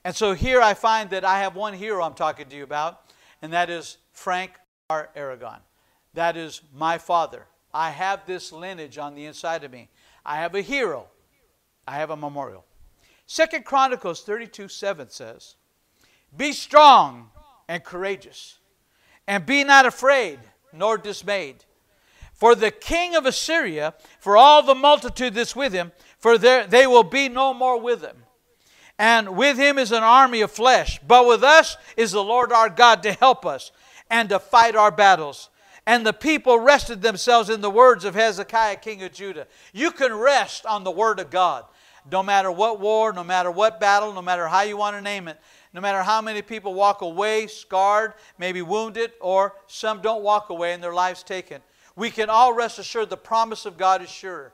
And 0.06 0.14
so 0.14 0.34
here 0.34 0.62
I 0.62 0.74
find 0.74 1.10
that 1.10 1.24
I 1.24 1.40
have 1.40 1.56
one 1.56 1.74
hero 1.74 2.00
I'm 2.00 2.14
talking 2.14 2.48
to 2.50 2.54
you 2.56 2.62
about, 2.62 3.12
and 3.42 3.52
that 3.52 3.68
is 3.68 3.96
Frank 4.12 4.52
R. 4.88 5.10
Aragon. 5.16 5.58
That 6.14 6.36
is 6.36 6.60
my 6.72 6.96
father. 6.96 7.48
I 7.74 7.90
have 7.90 8.24
this 8.24 8.52
lineage 8.52 8.98
on 8.98 9.16
the 9.16 9.24
inside 9.24 9.64
of 9.64 9.72
me. 9.72 9.88
I 10.24 10.36
have 10.36 10.54
a 10.54 10.60
hero. 10.60 11.08
I 11.88 11.96
have 11.96 12.10
a 12.10 12.16
memorial. 12.16 12.64
Second 13.26 13.64
Chronicles 13.64 14.22
32 14.22 14.68
7 14.68 15.10
says, 15.10 15.56
be 16.36 16.52
strong 16.52 17.30
and 17.66 17.82
courageous, 17.82 18.60
and 19.26 19.44
be 19.44 19.64
not 19.64 19.86
afraid 19.86 20.38
nor 20.72 20.98
dismayed. 20.98 21.64
For 22.32 22.54
the 22.54 22.70
king 22.70 23.16
of 23.16 23.26
Assyria, 23.26 23.94
for 24.20 24.36
all 24.36 24.62
the 24.62 24.76
multitude 24.76 25.34
that's 25.34 25.56
with 25.56 25.72
him, 25.72 25.90
for 26.16 26.38
there, 26.38 26.64
they 26.64 26.86
will 26.86 27.02
be 27.02 27.28
no 27.28 27.52
more 27.52 27.80
with 27.80 28.02
him. 28.02 28.22
And 28.98 29.36
with 29.36 29.58
him 29.58 29.78
is 29.78 29.92
an 29.92 30.02
army 30.02 30.40
of 30.40 30.50
flesh, 30.50 30.98
but 31.06 31.26
with 31.26 31.42
us 31.44 31.76
is 31.96 32.12
the 32.12 32.24
Lord 32.24 32.52
our 32.52 32.70
God 32.70 33.02
to 33.02 33.12
help 33.12 33.44
us 33.44 33.70
and 34.10 34.28
to 34.30 34.38
fight 34.38 34.74
our 34.74 34.90
battles. 34.90 35.50
And 35.86 36.04
the 36.04 36.12
people 36.12 36.58
rested 36.58 37.02
themselves 37.02 37.50
in 37.50 37.60
the 37.60 37.70
words 37.70 38.04
of 38.04 38.14
Hezekiah, 38.14 38.76
king 38.76 39.02
of 39.02 39.12
Judah. 39.12 39.46
You 39.72 39.90
can 39.90 40.12
rest 40.14 40.66
on 40.66 40.82
the 40.82 40.90
word 40.90 41.20
of 41.20 41.30
God. 41.30 41.64
No 42.10 42.22
matter 42.22 42.50
what 42.50 42.80
war, 42.80 43.12
no 43.12 43.24
matter 43.24 43.50
what 43.50 43.80
battle, 43.80 44.12
no 44.12 44.22
matter 44.22 44.48
how 44.48 44.62
you 44.62 44.76
want 44.76 44.96
to 44.96 45.02
name 45.02 45.28
it, 45.28 45.38
no 45.72 45.80
matter 45.80 46.02
how 46.02 46.22
many 46.22 46.40
people 46.40 46.72
walk 46.72 47.02
away 47.02 47.46
scarred, 47.48 48.14
maybe 48.38 48.62
wounded, 48.62 49.12
or 49.20 49.54
some 49.66 50.00
don't 50.00 50.22
walk 50.22 50.48
away 50.50 50.72
and 50.72 50.82
their 50.82 50.94
lives 50.94 51.22
taken, 51.22 51.60
we 51.96 52.10
can 52.10 52.30
all 52.30 52.52
rest 52.52 52.78
assured 52.78 53.10
the 53.10 53.16
promise 53.16 53.66
of 53.66 53.76
God 53.76 54.02
is 54.02 54.08
sure. 54.08 54.52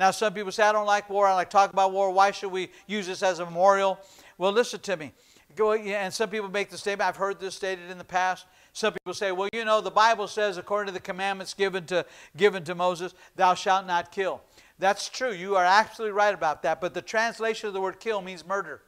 Now, 0.00 0.10
some 0.12 0.32
people 0.32 0.50
say, 0.50 0.62
I 0.62 0.72
don't 0.72 0.86
like 0.86 1.10
war, 1.10 1.26
I 1.26 1.34
like 1.34 1.50
talk 1.50 1.74
about 1.74 1.92
war. 1.92 2.10
Why 2.10 2.30
should 2.30 2.50
we 2.50 2.70
use 2.86 3.06
this 3.06 3.22
as 3.22 3.38
a 3.38 3.44
memorial? 3.44 3.98
Well, 4.38 4.50
listen 4.50 4.80
to 4.80 4.96
me. 4.96 5.12
Go, 5.54 5.74
and 5.74 6.12
some 6.12 6.30
people 6.30 6.48
make 6.48 6.70
the 6.70 6.78
statement, 6.78 7.06
I've 7.06 7.16
heard 7.16 7.38
this 7.38 7.54
stated 7.54 7.90
in 7.90 7.98
the 7.98 8.04
past. 8.04 8.46
Some 8.72 8.94
people 8.94 9.12
say, 9.12 9.30
well, 9.30 9.50
you 9.52 9.62
know, 9.66 9.82
the 9.82 9.90
Bible 9.90 10.26
says, 10.26 10.56
according 10.56 10.86
to 10.86 10.92
the 10.94 11.04
commandments 11.04 11.52
given 11.52 11.84
to, 11.86 12.06
given 12.34 12.64
to 12.64 12.74
Moses, 12.74 13.12
thou 13.36 13.52
shalt 13.52 13.86
not 13.86 14.10
kill. 14.10 14.40
That's 14.78 15.06
true. 15.10 15.32
You 15.32 15.56
are 15.56 15.66
absolutely 15.66 16.12
right 16.12 16.32
about 16.32 16.62
that. 16.62 16.80
But 16.80 16.94
the 16.94 17.02
translation 17.02 17.66
of 17.66 17.74
the 17.74 17.80
word 17.82 18.00
kill 18.00 18.22
means 18.22 18.46
murder. 18.46 18.80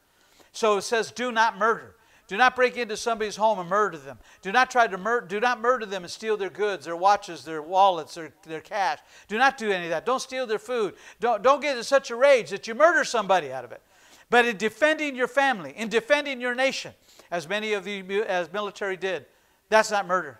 So 0.51 0.77
it 0.77 0.81
says, 0.81 1.11
do 1.11 1.31
not 1.31 1.59
murder. 1.59 1.95
Do 2.27 2.37
not 2.37 2.55
break 2.55 2.77
into 2.77 2.95
somebody's 2.95 3.35
home 3.35 3.59
and 3.59 3.69
murder 3.69 3.97
them. 3.97 4.17
Do 4.41 4.51
not 4.51 4.71
try 4.71 4.87
to 4.87 4.97
murder, 4.97 5.27
do 5.27 5.39
not 5.39 5.59
murder 5.59 5.85
them 5.85 6.03
and 6.03 6.11
steal 6.11 6.37
their 6.37 6.49
goods, 6.49 6.85
their 6.85 6.95
watches, 6.95 7.43
their 7.43 7.61
wallets, 7.61 8.15
their, 8.15 8.31
their 8.47 8.61
cash. 8.61 8.99
Do 9.27 9.37
not 9.37 9.57
do 9.57 9.71
any 9.71 9.85
of 9.85 9.89
that. 9.89 10.05
Don't 10.05 10.21
steal 10.21 10.47
their 10.47 10.59
food. 10.59 10.95
Don't, 11.19 11.43
don't 11.43 11.61
get 11.61 11.77
in 11.77 11.83
such 11.83 12.11
a 12.11 12.15
rage 12.15 12.49
that 12.51 12.67
you 12.67 12.75
murder 12.75 13.03
somebody 13.03 13.51
out 13.51 13.65
of 13.65 13.71
it. 13.71 13.81
But 14.29 14.45
in 14.45 14.57
defending 14.57 15.15
your 15.15 15.27
family, 15.27 15.73
in 15.75 15.89
defending 15.89 16.39
your 16.39 16.55
nation, 16.55 16.93
as 17.29 17.47
many 17.47 17.73
of 17.73 17.83
the 17.83 18.01
as 18.23 18.51
military 18.53 18.97
did, 18.97 19.25
that's 19.69 19.91
not 19.91 20.07
murder. 20.07 20.39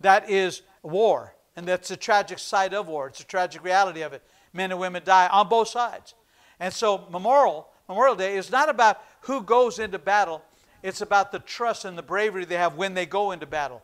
That 0.00 0.30
is 0.30 0.62
war. 0.82 1.34
And 1.56 1.66
that's 1.66 1.88
the 1.88 1.96
tragic 1.96 2.38
side 2.38 2.74
of 2.74 2.88
war. 2.88 3.08
It's 3.08 3.20
a 3.20 3.26
tragic 3.26 3.64
reality 3.64 4.02
of 4.02 4.12
it. 4.12 4.22
Men 4.52 4.70
and 4.70 4.80
women 4.80 5.02
die 5.04 5.28
on 5.28 5.48
both 5.48 5.68
sides. 5.68 6.14
And 6.60 6.72
so 6.72 7.06
Memorial, 7.10 7.68
Memorial 7.88 8.14
Day 8.14 8.36
is 8.36 8.50
not 8.50 8.68
about 8.68 9.02
who 9.22 9.42
goes 9.42 9.78
into 9.78 9.98
battle. 9.98 10.42
It's 10.84 11.00
about 11.00 11.32
the 11.32 11.38
trust 11.38 11.86
and 11.86 11.96
the 11.96 12.02
bravery 12.02 12.44
they 12.44 12.58
have 12.58 12.76
when 12.76 12.92
they 12.92 13.06
go 13.06 13.30
into 13.30 13.46
battle. 13.46 13.82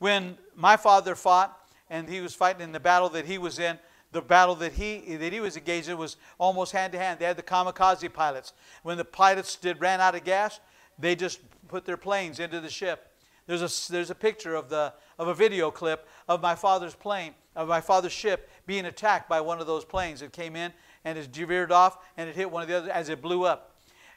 When 0.00 0.36
my 0.56 0.76
father 0.76 1.14
fought 1.14 1.56
and 1.88 2.08
he 2.08 2.20
was 2.20 2.34
fighting 2.34 2.60
in 2.60 2.72
the 2.72 2.80
battle 2.80 3.08
that 3.10 3.24
he 3.24 3.38
was 3.38 3.60
in, 3.60 3.78
the 4.10 4.20
battle 4.20 4.56
that 4.56 4.72
he 4.72 5.14
that 5.14 5.32
he 5.32 5.38
was 5.38 5.56
engaged 5.56 5.88
in 5.88 5.96
was 5.96 6.16
almost 6.38 6.72
hand 6.72 6.92
to 6.92 6.98
hand. 6.98 7.20
They 7.20 7.24
had 7.24 7.36
the 7.36 7.44
kamikaze 7.44 8.12
pilots. 8.12 8.52
When 8.82 8.96
the 8.98 9.04
pilots 9.04 9.54
did 9.54 9.80
ran 9.80 10.00
out 10.00 10.16
of 10.16 10.24
gas, 10.24 10.58
they 10.98 11.14
just 11.14 11.38
put 11.68 11.84
their 11.84 11.96
planes 11.96 12.40
into 12.40 12.60
the 12.60 12.68
ship. 12.68 13.12
There's 13.46 13.62
a, 13.62 13.92
there's 13.92 14.10
a 14.10 14.14
picture 14.16 14.56
of, 14.56 14.68
the, 14.68 14.92
of 15.20 15.28
a 15.28 15.34
video 15.34 15.70
clip 15.70 16.08
of 16.28 16.42
my 16.42 16.56
father's 16.56 16.96
plane, 16.96 17.34
of 17.54 17.68
my 17.68 17.80
father's 17.80 18.12
ship 18.12 18.50
being 18.66 18.86
attacked 18.86 19.28
by 19.28 19.40
one 19.40 19.60
of 19.60 19.68
those 19.68 19.84
planes. 19.84 20.20
It 20.20 20.32
came 20.32 20.56
in 20.56 20.72
and 21.04 21.16
it 21.16 21.26
veered 21.26 21.70
off 21.70 21.98
and 22.16 22.28
it 22.28 22.34
hit 22.34 22.50
one 22.50 22.62
of 22.62 22.68
the 22.68 22.76
others 22.76 22.90
as 22.90 23.08
it 23.08 23.22
blew 23.22 23.44
up. 23.44 23.69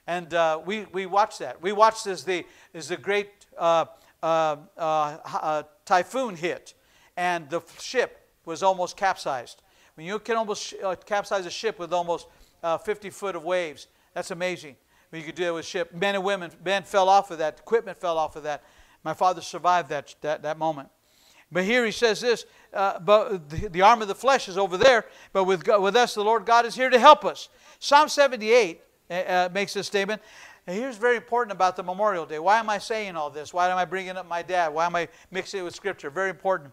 And 0.08 0.34
uh, 0.34 0.60
we, 0.66 0.86
we 0.92 1.06
watched 1.06 1.40
that. 1.40 1.62
We 1.62 1.72
watched 1.72 2.08
as 2.08 2.24
the, 2.24 2.46
as 2.74 2.90
the 2.90 2.98
great 2.98 3.30
uh, 3.58 3.86
uh, 4.22 4.58
uh, 4.78 5.18
uh 5.26 5.64
typhoon 5.86 6.36
hit, 6.36 6.74
and 7.16 7.50
the 7.50 7.62
ship 7.80 8.28
was 8.46 8.64
almost 8.64 8.98
capsized. 8.98 9.62
I 9.66 10.02
mean, 10.02 10.08
you 10.08 10.20
can 10.20 10.36
almost 10.36 10.74
uh, 10.84 10.96
capsize 11.06 11.46
a 11.46 11.52
ship 11.52 11.80
with 11.80 11.94
almost 11.94 12.28
50 12.84 13.10
foot 13.10 13.36
of 13.36 13.44
waves. 13.44 13.88
That's 14.14 14.32
amazing. 14.32 14.76
When 15.10 15.22
you 15.22 15.26
could 15.26 15.36
do 15.36 15.44
it 15.44 15.54
with 15.54 15.66
ship. 15.66 15.94
Men 15.94 16.16
and 16.16 16.24
women, 16.24 16.52
men 16.64 16.84
fell 16.84 17.10
off 17.10 17.30
of 17.30 17.38
that. 17.38 17.60
Equipment 17.60 18.00
fell 18.00 18.18
off 18.18 18.36
of 18.36 18.44
that. 18.44 18.64
My 19.04 19.14
father 19.14 19.42
survived 19.42 19.90
that, 19.90 20.16
that, 20.22 20.42
that 20.44 20.58
moment. 20.58 20.90
But 21.52 21.66
here 21.66 21.86
he 21.86 21.92
says 21.92 22.20
this, 22.20 22.46
uh, 22.74 23.00
but 23.00 23.48
the, 23.50 23.68
the, 23.68 23.82
arm 23.82 24.02
of 24.02 24.08
the 24.08 24.16
flesh 24.16 24.50
is 24.50 24.58
over 24.58 24.76
there, 24.76 25.06
but 25.34 25.44
with, 25.44 25.68
with 25.68 25.96
us, 25.96 26.16
the 26.16 26.24
Lord 26.24 26.48
God 26.48 26.66
is 26.66 26.74
here 26.74 26.90
to 26.90 26.98
help 26.98 27.24
us. 27.24 27.50
Psalm 27.78 28.10
78 28.10 28.82
uh, 29.10 29.14
uh, 29.14 29.50
makes 29.54 29.74
this 29.74 29.88
statement. 29.88 30.22
And 30.66 30.78
here's 30.78 30.98
very 30.98 31.18
important 31.18 31.52
about 31.52 31.76
the 31.76 31.84
Memorial 31.84 32.26
Day. 32.26 32.40
Why 32.40 32.60
am 32.60 32.70
I 32.70 32.78
saying 32.78 33.16
all 33.16 33.30
this? 33.30 33.54
Why 33.54 33.70
am 33.70 33.78
I 33.78 33.86
bringing 33.86 34.16
up 34.16 34.28
my 34.28 34.42
dad? 34.42 34.74
Why 34.74 34.86
am 34.86 34.96
I 34.96 35.10
mixing 35.30 35.60
it 35.60 35.64
with 35.64 35.76
Scripture? 35.76 36.10
Very 36.10 36.30
important. 36.30 36.72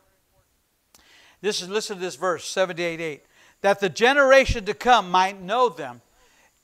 This 1.41 1.63
is 1.63 1.69
listen 1.69 1.97
to 1.97 2.03
this 2.03 2.17
verse 2.17 2.45
78 2.45 3.01
8. 3.01 3.23
That 3.63 3.81
the 3.81 3.89
generation 3.89 4.65
to 4.67 4.75
come 4.75 5.11
might 5.11 5.41
know 5.41 5.69
them, 5.69 6.03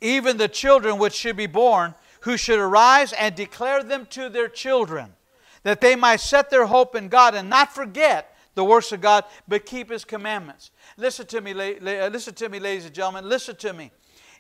even 0.01 0.37
the 0.37 0.49
children 0.49 0.99
which 0.99 1.15
should 1.15 1.37
be 1.37 1.47
born, 1.47 1.95
who 2.21 2.37
should 2.37 2.59
arise 2.59 3.13
and 3.13 3.35
declare 3.35 3.83
them 3.83 4.07
to 4.11 4.29
their 4.29 4.49
children, 4.49 5.15
that 5.63 5.81
they 5.81 5.97
might 5.97 6.21
set 6.21 6.49
their 6.51 6.67
hope 6.67 6.95
in 6.95 7.09
God 7.09 7.35
and 7.35 7.51
not 7.51 7.75
forget 7.75 8.37
the 8.55 8.65
works 8.65 8.93
of 8.93 9.01
God, 9.01 9.25
but 9.47 9.67
keep 9.67 9.91
His 9.91 10.05
commandments. 10.05 10.71
Listen 10.97 11.27
to 11.27 11.41
me, 11.41 11.53
listen 11.53 12.35
to 12.35 12.49
me, 12.49 12.59
ladies 12.59 12.87
and 12.87 12.95
gentlemen. 12.95 13.29
Listen 13.29 13.57
to 13.57 13.73
me. 13.73 13.91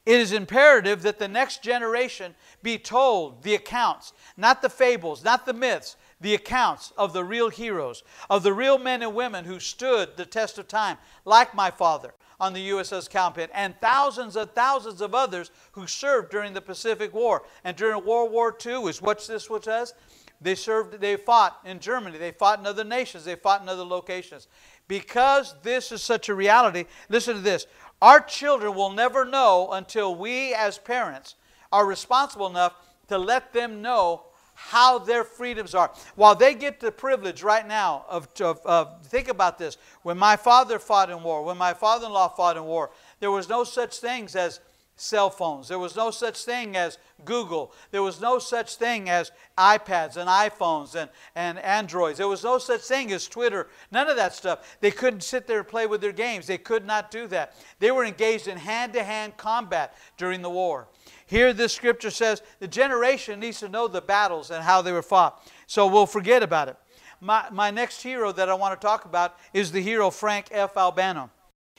It 0.07 0.21
is 0.21 0.33
imperative 0.33 1.03
that 1.03 1.19
the 1.19 1.27
next 1.27 1.65
generation 1.65 2.37
be 2.63 2.79
told 2.79 3.43
the 3.43 3.57
accounts, 3.57 4.13
not 4.37 4.63
the 4.63 4.71
fables, 4.71 5.25
not 5.25 5.45
the 5.45 5.53
myths, 5.53 5.97
the 6.21 6.35
accounts 6.35 6.93
of 6.97 7.13
the 7.13 7.25
real 7.25 7.51
heroes, 7.51 8.05
of 8.31 8.45
the 8.45 8.53
real 8.53 8.79
men 8.79 9.03
and 9.03 9.15
women 9.17 9.45
who 9.45 9.59
stood 9.59 10.17
the 10.17 10.25
test 10.25 10.59
of 10.59 10.69
time, 10.69 10.97
like 11.25 11.55
my 11.55 11.73
father 11.73 12.15
on 12.39 12.53
the 12.53 12.71
USS 12.71 13.11
Cowpens, 13.11 13.51
and 13.53 13.75
thousands 13.81 14.37
and 14.37 14.51
thousands 14.53 15.01
of 15.01 15.15
others 15.15 15.51
who 15.73 15.87
served 15.87 16.31
during 16.31 16.55
the 16.55 16.61
Pacific 16.61 17.13
War. 17.13 17.43
And 17.65 17.77
during 17.77 18.05
World 18.05 18.31
War 18.31 18.57
II, 18.65 18.85
is 18.85 19.03
what 19.03 19.27
this 19.27 19.51
was 19.51 19.95
They 20.41 20.55
served, 20.55 21.01
they 21.01 21.17
fought 21.17 21.59
in 21.65 21.81
Germany, 21.81 22.19
they 22.19 22.33
fought 22.33 22.61
in 22.61 22.67
other 22.67 22.85
nations, 22.85 23.25
they 23.25 23.37
fought 23.37 23.63
in 23.63 23.69
other 23.69 23.85
locations. 23.85 24.49
Because 24.89 25.55
this 25.63 25.91
is 25.91 26.03
such 26.03 26.29
a 26.29 26.35
reality, 26.35 26.85
listen 27.09 27.35
to 27.35 27.41
this. 27.41 27.67
Our 28.07 28.21
children 28.21 28.77
will 28.77 28.93
never 28.93 29.25
know 29.25 29.71
until 29.73 30.15
we, 30.15 30.55
as 30.55 30.79
parents, 30.79 31.35
are 31.73 31.85
responsible 31.85 32.47
enough 32.47 32.75
to 33.09 33.19
let 33.19 33.53
them 33.53 33.83
know 33.83 34.27
how 34.55 35.01
their 35.01 35.25
freedoms 35.25 35.75
are. 35.75 35.91
While 36.15 36.37
they 36.37 36.55
get 36.55 36.79
the 36.79 36.93
privilege 36.93 37.43
right 37.43 37.67
now 37.67 38.05
of, 38.09 38.29
of, 38.41 38.61
of 38.65 39.05
think 39.07 39.27
about 39.27 39.59
this. 39.59 39.77
When 40.05 40.17
my 40.17 40.37
father 40.37 40.79
fought 40.79 41.11
in 41.11 41.21
war, 41.25 41.43
when 41.43 41.59
my 41.59 41.75
father 41.75 42.07
in 42.07 42.13
law 42.13 42.29
fought 42.29 42.57
in 42.57 42.63
war, 42.63 42.93
there 43.19 43.33
was 43.33 43.49
no 43.49 43.65
such 43.65 43.99
things 43.99 44.37
as 44.37 44.61
cell 44.97 45.29
phones. 45.29 45.69
There 45.69 45.79
was 45.79 45.95
no 45.95 46.11
such 46.11 46.45
thing 46.45 46.75
as 46.75 46.99
Google. 47.25 47.73
There 47.91 48.03
was 48.03 48.21
no 48.21 48.39
such 48.39 48.77
thing 48.77 49.11
as 49.11 49.31
iPads 49.57 50.17
and 50.17 50.29
iPhones 50.29 50.95
and, 50.95 51.11
and 51.35 51.59
Androids. 51.59 52.19
There 52.19 52.29
was 52.29 52.43
no 52.43 52.57
such 52.59 52.81
thing 52.81 53.13
as 53.13 53.29
Twitter. 53.29 53.69
None 53.93 54.09
of 54.09 54.17
that 54.17 54.35
stuff. 54.35 54.79
They 54.81 54.91
couldn't 54.91 55.23
sit 55.23 55.47
there 55.47 55.59
and 55.59 55.69
play 55.69 55.87
with 55.87 56.01
their 56.01 56.13
games. 56.13 56.47
They 56.47 56.59
could 56.59 56.87
not 56.87 57.11
do 57.11 57.27
that. 57.29 57.55
They 57.79 57.91
were 57.91 58.05
engaged 58.05 58.49
in 58.49 58.57
hand 58.57 58.95
to 58.95 59.05
hand 59.05 59.37
combat 59.37 59.95
during 60.17 60.41
the 60.41 60.51
war. 60.51 60.89
Here, 61.27 61.53
this 61.53 61.75
scripture 61.75 62.11
says 62.11 62.43
the 62.59 62.69
generation 62.69 63.39
needs 63.39 63.61
to 63.61 63.69
know 63.69 63.89
the 63.89 64.01
battles 64.01 64.51
and 64.51 64.65
how 64.65 64.81
they 64.81 64.93
were 64.93 65.03
fought. 65.03 65.47
So 65.67 65.87
we'll 65.87 66.07
forget 66.07 66.43
about 66.43 66.69
it. 66.69 66.77
My, 67.21 67.47
my 67.51 67.71
next 67.71 68.03
hero 68.03 68.33
that 68.33 68.49
I 68.49 68.55
want 68.55 68.79
to 68.79 68.85
talk 68.85 69.05
about 69.05 69.37
is 69.53 69.73
the 69.73 69.81
hero 69.81 70.11
Frank 70.11 70.47
F. 70.51 70.77
Albano. 70.77 71.31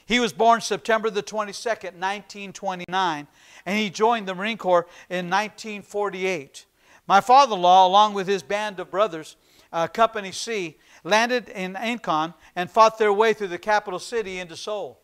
He 0.08 0.20
was 0.20 0.32
born 0.32 0.62
September 0.62 1.10
the 1.10 1.22
22nd, 1.22 1.92
1929, 2.00 3.28
and 3.66 3.78
he 3.78 3.90
joined 3.90 4.26
the 4.26 4.34
Marine 4.34 4.56
Corps 4.56 4.86
in 5.10 5.28
1948. 5.28 6.64
My 7.06 7.20
father 7.20 7.54
in 7.54 7.60
law, 7.60 7.86
along 7.86 8.14
with 8.14 8.26
his 8.26 8.42
band 8.42 8.80
of 8.80 8.90
brothers, 8.90 9.36
uh, 9.70 9.86
Company 9.86 10.32
C, 10.32 10.78
landed 11.04 11.50
in 11.50 11.74
Incheon 11.74 12.32
and 12.56 12.70
fought 12.70 12.96
their 12.96 13.12
way 13.12 13.34
through 13.34 13.48
the 13.48 13.58
capital 13.58 13.98
city 13.98 14.38
into 14.38 14.56
Seoul. 14.56 14.98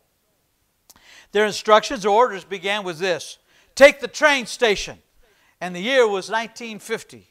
Their 1.32 1.44
instructions 1.44 2.06
or 2.06 2.16
orders 2.16 2.44
began 2.44 2.82
with 2.82 2.98
this 2.98 3.36
Take 3.74 4.00
the 4.00 4.08
train 4.08 4.46
station. 4.46 5.02
And 5.60 5.76
the 5.76 5.80
year 5.80 6.04
was 6.04 6.30
1950. 6.30 7.28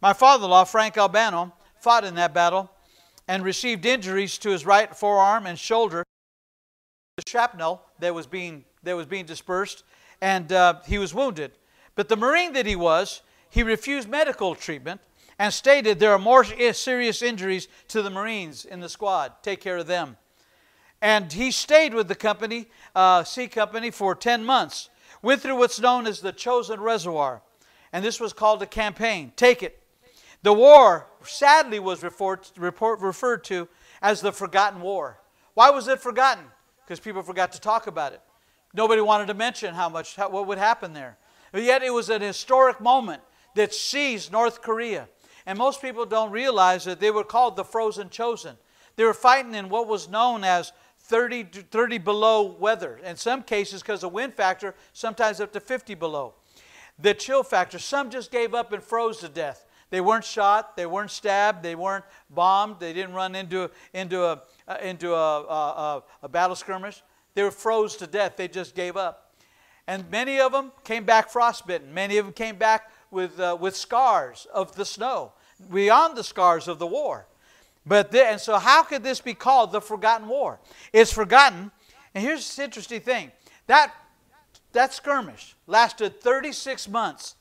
My 0.00 0.14
father 0.14 0.44
in 0.44 0.50
law, 0.50 0.64
Frank 0.64 0.96
Albano, 0.96 1.52
fought 1.80 2.04
in 2.04 2.14
that 2.14 2.32
battle 2.32 2.70
and 3.28 3.44
received 3.44 3.84
injuries 3.84 4.38
to 4.38 4.48
his 4.48 4.64
right 4.64 4.96
forearm 4.96 5.44
and 5.44 5.58
shoulder 5.58 6.04
shrapnel 7.26 7.82
that 7.98 8.14
was 8.14 8.26
being, 8.26 8.64
that 8.82 8.96
was 8.96 9.06
being 9.06 9.26
dispersed, 9.26 9.84
and 10.20 10.52
uh, 10.52 10.80
he 10.86 10.98
was 10.98 11.14
wounded. 11.14 11.52
But 11.94 12.08
the 12.08 12.16
Marine 12.16 12.52
that 12.54 12.66
he 12.66 12.76
was, 12.76 13.22
he 13.48 13.62
refused 13.62 14.08
medical 14.08 14.54
treatment 14.54 15.00
and 15.38 15.52
stated 15.54 15.98
there 15.98 16.12
are 16.12 16.18
more 16.18 16.44
serious 16.44 17.22
injuries 17.22 17.66
to 17.88 18.02
the 18.02 18.10
Marines 18.10 18.66
in 18.66 18.80
the 18.80 18.88
squad. 18.90 19.42
Take 19.42 19.60
care 19.60 19.78
of 19.78 19.86
them. 19.86 20.18
And 21.00 21.32
he 21.32 21.50
stayed 21.50 21.94
with 21.94 22.08
the 22.08 22.14
company, 22.14 22.68
uh, 22.94 23.24
C 23.24 23.48
Company, 23.48 23.90
for 23.90 24.14
10 24.14 24.44
months. 24.44 24.90
Went 25.22 25.40
through 25.40 25.56
what's 25.56 25.80
known 25.80 26.06
as 26.06 26.20
the 26.20 26.32
Chosin 26.32 26.78
Reservoir. 26.78 27.40
And 27.90 28.04
this 28.04 28.20
was 28.20 28.34
called 28.34 28.62
a 28.62 28.66
campaign. 28.66 29.32
Take 29.34 29.62
it. 29.62 29.82
The 30.42 30.52
war, 30.52 31.06
sadly, 31.22 31.78
was 31.78 32.02
referred, 32.02 32.46
referred 32.56 33.44
to 33.44 33.66
as 34.02 34.20
the 34.20 34.32
Forgotten 34.32 34.82
War. 34.82 35.20
Why 35.54 35.70
was 35.70 35.88
it 35.88 36.00
forgotten? 36.00 36.44
Because 36.90 36.98
people 36.98 37.22
forgot 37.22 37.52
to 37.52 37.60
talk 37.60 37.86
about 37.86 38.14
it. 38.14 38.20
Nobody 38.74 39.00
wanted 39.00 39.28
to 39.28 39.34
mention 39.34 39.74
how 39.74 39.88
much, 39.88 40.16
how, 40.16 40.28
what 40.28 40.48
would 40.48 40.58
happen 40.58 40.92
there. 40.92 41.18
But 41.52 41.62
yet 41.62 41.84
it 41.84 41.94
was 41.94 42.10
an 42.10 42.20
historic 42.20 42.80
moment 42.80 43.22
that 43.54 43.72
seized 43.72 44.32
North 44.32 44.60
Korea. 44.60 45.08
And 45.46 45.56
most 45.56 45.80
people 45.80 46.04
don't 46.04 46.32
realize 46.32 46.84
that 46.86 46.98
they 46.98 47.12
were 47.12 47.22
called 47.22 47.54
the 47.54 47.62
Frozen 47.62 48.08
Chosin. 48.08 48.56
They 48.96 49.04
were 49.04 49.14
fighting 49.14 49.54
in 49.54 49.68
what 49.68 49.86
was 49.86 50.08
known 50.08 50.42
as 50.42 50.72
30, 51.02 51.44
30 51.70 51.98
below 51.98 52.56
weather. 52.58 52.98
In 53.04 53.14
some 53.14 53.44
cases, 53.44 53.82
because 53.82 54.02
of 54.02 54.12
wind 54.12 54.34
factor, 54.34 54.74
sometimes 54.92 55.40
up 55.40 55.52
to 55.52 55.60
50 55.60 55.94
below. 55.94 56.34
The 56.98 57.14
chill 57.14 57.44
factor, 57.44 57.78
some 57.78 58.10
just 58.10 58.32
gave 58.32 58.52
up 58.52 58.72
and 58.72 58.82
froze 58.82 59.18
to 59.18 59.28
death. 59.28 59.64
They 59.90 60.00
weren't 60.00 60.24
shot, 60.24 60.76
they 60.76 60.86
weren't 60.86 61.10
stabbed, 61.10 61.62
they 61.62 61.74
weren't 61.74 62.04
bombed, 62.30 62.76
they 62.78 62.92
didn't 62.92 63.14
run 63.14 63.34
into, 63.34 63.70
into, 63.92 64.22
a, 64.22 64.42
uh, 64.68 64.76
into 64.80 65.14
a, 65.14 66.02
a, 66.22 66.28
battle 66.28 66.54
skirmish. 66.54 67.02
They 67.34 67.42
were 67.42 67.50
froze 67.50 67.96
to 67.96 68.06
death, 68.06 68.36
they 68.36 68.48
just 68.48 68.74
gave 68.74 68.96
up. 68.96 69.34
And 69.88 70.08
many 70.08 70.38
of 70.40 70.52
them 70.52 70.70
came 70.84 71.04
back 71.04 71.30
frostbitten. 71.30 71.92
Many 71.92 72.18
of 72.18 72.26
them 72.26 72.32
came 72.32 72.56
back 72.56 72.92
with, 73.10 73.40
uh, 73.40 73.56
with 73.60 73.76
scars 73.76 74.46
of 74.54 74.76
the 74.76 74.84
snow, 74.84 75.32
beyond 75.72 76.16
the 76.16 76.22
scars 76.22 76.68
of 76.68 76.78
the 76.78 76.86
war. 76.86 77.26
But 77.84 78.12
the, 78.12 78.24
and 78.24 78.40
so, 78.40 78.58
how 78.58 78.84
could 78.84 79.02
this 79.02 79.20
be 79.20 79.34
called 79.34 79.72
the 79.72 79.80
forgotten 79.80 80.28
war? 80.28 80.60
It's 80.92 81.12
forgotten. 81.12 81.72
And 82.14 82.24
here's 82.24 82.54
the 82.54 82.62
interesting 82.62 83.00
thing 83.00 83.32
that, 83.66 83.92
that 84.72 84.92
skirmish 84.92 85.56
lasted 85.66 86.20
36 86.20 86.88
months 86.88 87.34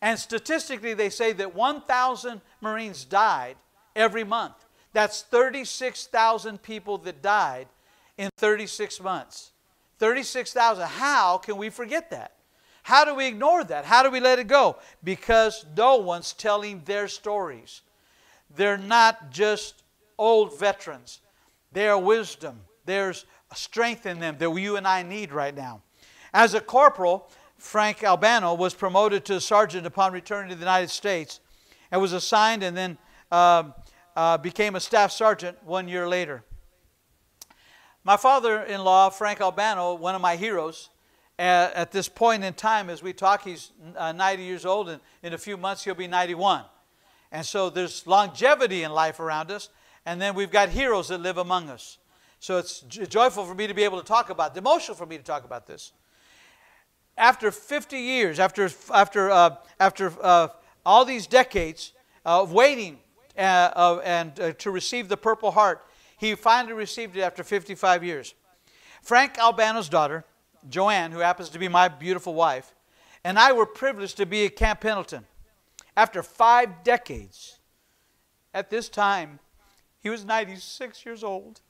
and 0.00 0.18
statistically, 0.18 0.94
they 0.94 1.10
say 1.10 1.32
that 1.32 1.54
1,000 1.54 2.40
Marines 2.60 3.04
died 3.04 3.56
every 3.96 4.24
month. 4.24 4.54
That's 4.92 5.22
36,000 5.22 6.62
people 6.62 6.98
that 6.98 7.20
died 7.20 7.68
in 8.16 8.30
36 8.36 9.00
months. 9.00 9.52
36,000. 9.98 10.86
How 10.86 11.38
can 11.38 11.56
we 11.56 11.70
forget 11.70 12.10
that? 12.10 12.32
How 12.84 13.04
do 13.04 13.14
we 13.14 13.26
ignore 13.26 13.64
that? 13.64 13.84
How 13.84 14.02
do 14.02 14.10
we 14.10 14.20
let 14.20 14.38
it 14.38 14.46
go? 14.46 14.76
Because 15.04 15.66
no 15.76 15.96
one's 15.96 16.32
telling 16.32 16.82
their 16.84 17.08
stories. 17.08 17.82
They're 18.54 18.78
not 18.78 19.30
just 19.30 19.82
old 20.16 20.58
veterans, 20.58 21.20
they 21.72 21.88
are 21.88 21.98
wisdom. 21.98 22.60
There's 22.86 23.26
strength 23.54 24.06
in 24.06 24.18
them 24.18 24.36
that 24.38 24.50
you 24.50 24.76
and 24.76 24.86
I 24.86 25.02
need 25.02 25.32
right 25.32 25.54
now. 25.54 25.82
As 26.32 26.54
a 26.54 26.60
corporal, 26.60 27.30
Frank 27.58 28.04
Albano 28.04 28.54
was 28.54 28.72
promoted 28.72 29.24
to 29.26 29.40
sergeant 29.40 29.84
upon 29.84 30.12
returning 30.12 30.48
to 30.48 30.54
the 30.54 30.60
United 30.60 30.90
States 30.90 31.40
and 31.90 32.00
was 32.00 32.12
assigned 32.12 32.62
and 32.62 32.76
then 32.76 32.96
uh, 33.32 33.64
uh, 34.16 34.38
became 34.38 34.76
a 34.76 34.80
staff 34.80 35.10
sergeant 35.10 35.58
one 35.64 35.88
year 35.88 36.08
later. 36.08 36.44
My 38.04 38.16
father 38.16 38.62
in 38.62 38.82
law, 38.84 39.10
Frank 39.10 39.40
Albano, 39.40 39.94
one 39.94 40.14
of 40.14 40.20
my 40.20 40.36
heroes, 40.36 40.90
at, 41.38 41.74
at, 41.74 41.92
this 41.92 42.08
point 42.08 42.42
in 42.42 42.54
time 42.54 42.90
as 42.90 43.02
we 43.02 43.12
talk, 43.12 43.42
he's 43.42 43.72
uh, 43.96 44.12
90 44.12 44.42
years 44.42 44.64
old, 44.64 44.88
and 44.88 45.00
in 45.22 45.34
a 45.34 45.38
few 45.38 45.56
months 45.56 45.84
he'll 45.84 45.94
be 45.94 46.08
91. 46.08 46.64
And 47.30 47.44
so 47.44 47.70
there's 47.70 48.06
longevity 48.06 48.84
in 48.84 48.92
life 48.92 49.20
around 49.20 49.50
us, 49.50 49.68
and 50.06 50.20
then 50.22 50.34
we've 50.34 50.50
got 50.50 50.68
heroes 50.68 51.08
that 51.08 51.20
live 51.20 51.38
among 51.38 51.68
us. 51.68 51.98
So 52.40 52.56
it's 52.58 52.80
joyful 52.80 53.44
for 53.44 53.54
me 53.54 53.66
to 53.66 53.74
be 53.74 53.82
able 53.82 54.00
to 54.00 54.06
talk 54.06 54.30
about, 54.30 54.56
emotional 54.56 54.96
for 54.96 55.06
me 55.06 55.16
to 55.18 55.24
talk 55.24 55.44
about 55.44 55.66
this 55.66 55.92
after 57.18 57.50
50 57.50 57.98
years, 57.98 58.38
after, 58.38 58.70
after, 58.94 59.30
uh, 59.30 59.56
after 59.78 60.12
uh, 60.22 60.48
all 60.86 61.04
these 61.04 61.26
decades 61.26 61.92
of 62.24 62.52
waiting 62.52 62.98
uh, 63.36 64.00
and 64.04 64.38
uh, 64.40 64.52
to 64.54 64.70
receive 64.70 65.08
the 65.08 65.16
Purple 65.16 65.50
Heart, 65.50 65.84
he 66.16 66.34
finally 66.34 66.72
received 66.72 67.16
it 67.16 67.20
after 67.20 67.44
55 67.44 68.02
years. 68.02 68.34
Frank 69.02 69.38
Albano's 69.38 69.88
daughter, 69.88 70.24
Joanne, 70.68 71.12
who 71.12 71.18
happens 71.18 71.48
to 71.50 71.58
be 71.58 71.68
my 71.68 71.88
beautiful 71.88 72.34
wife, 72.34 72.74
and 73.24 73.38
I 73.38 73.52
were 73.52 73.66
privileged 73.66 74.16
to 74.18 74.26
be 74.26 74.46
at 74.46 74.56
Camp 74.56 74.80
Pendleton. 74.80 75.26
After 75.96 76.22
five 76.22 76.84
decades, 76.84 77.58
at 78.54 78.70
this 78.70 78.88
time, 78.88 79.40
he 80.00 80.08
was 80.08 80.24
96 80.24 81.04
years 81.04 81.24
old. 81.24 81.60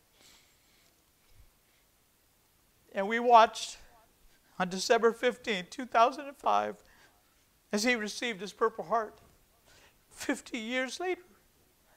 And 2.92 3.08
we 3.08 3.18
watched 3.18 3.78
on 4.58 4.68
December 4.68 5.12
15, 5.12 5.66
2005, 5.70 6.76
as 7.72 7.84
he 7.84 7.94
received 7.94 8.40
his 8.40 8.52
Purple 8.52 8.84
Heart 8.84 9.18
50 10.10 10.58
years 10.58 10.98
later 10.98 11.22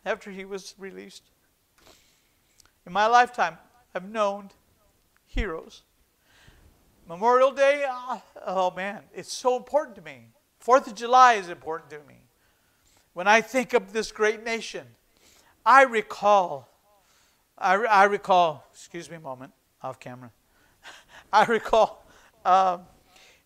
after 0.06 0.32
he 0.32 0.46
was 0.46 0.76
released. 0.78 1.24
In 2.86 2.94
my 2.94 3.08
lifetime, 3.08 3.58
I've 3.94 4.10
known 4.10 4.50
heroes. 5.26 5.84
Memorial 7.08 7.52
Day, 7.52 7.86
oh, 7.88 8.22
oh 8.46 8.72
man, 8.72 9.02
it's 9.14 9.34
so 9.34 9.58
important 9.58 9.96
to 9.96 10.02
me. 10.02 10.28
Fourth 10.60 10.88
of 10.88 10.96
July 10.96 11.34
is 11.34 11.50
important 11.50 11.90
to 11.90 11.98
me. 12.08 12.16
When 13.14 13.28
I 13.28 13.42
think 13.42 13.74
of 13.74 13.92
this 13.92 14.12
great 14.12 14.44
nation, 14.44 14.86
I 15.66 15.84
recall, 15.84 16.70
I, 17.58 17.74
I 17.76 18.04
recall, 18.06 18.66
excuse 18.72 19.10
me 19.10 19.18
a 19.18 19.20
moment, 19.20 19.52
off 19.82 20.00
camera. 20.00 20.32
I 21.34 21.46
recall 21.46 22.01
uh, 22.46 22.80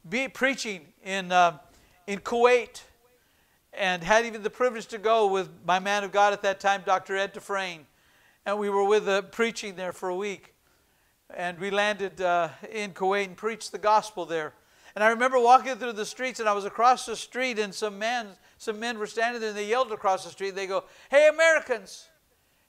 be 0.08 0.28
preaching 0.28 0.82
in, 1.04 1.32
uh, 1.32 1.58
in 2.08 2.20
Kuwait 2.20 2.82
and 3.74 4.04
had 4.04 4.26
even 4.26 4.44
the 4.44 4.50
privilege 4.50 4.88
to 4.88 4.98
go 4.98 5.28
with 5.28 5.50
my 5.66 5.80
man 5.80 6.04
of 6.04 6.12
God 6.12 6.34
at 6.34 6.42
that 6.44 6.60
time, 6.60 6.84
Dr. 6.86 7.16
Ed 7.16 7.34
Dufresne. 7.34 7.86
And 8.46 8.60
we 8.60 8.70
were 8.70 8.86
with 8.86 9.08
uh, 9.08 9.24
preaching 9.24 9.76
there 9.76 9.92
for 9.92 10.10
a 10.10 10.16
week. 10.16 10.54
And 11.34 11.60
we 11.60 11.72
landed 11.72 12.22
uh, 12.22 12.50
in 12.72 12.92
Kuwait 12.92 13.26
and 13.26 13.36
preached 13.38 13.72
the 13.72 13.78
gospel 13.78 14.26
there. 14.26 14.54
And 14.96 15.04
I 15.04 15.10
remember 15.10 15.40
walking 15.40 15.76
through 15.76 15.94
the 15.94 16.06
streets, 16.06 16.40
and 16.40 16.48
I 16.48 16.54
was 16.54 16.64
across 16.64 17.06
the 17.06 17.18
street, 17.18 17.60
and 17.60 17.74
some 17.74 18.00
men, 18.00 18.28
some 18.58 18.80
men 18.80 18.98
were 18.98 19.08
standing 19.08 19.42
there, 19.42 19.50
and 19.50 19.58
they 19.58 19.68
yelled 19.68 19.92
across 19.92 20.24
the 20.24 20.30
street. 20.30 20.56
They 20.56 20.68
go, 20.68 20.86
"Hey 21.10 21.28
Americans! 21.28 22.08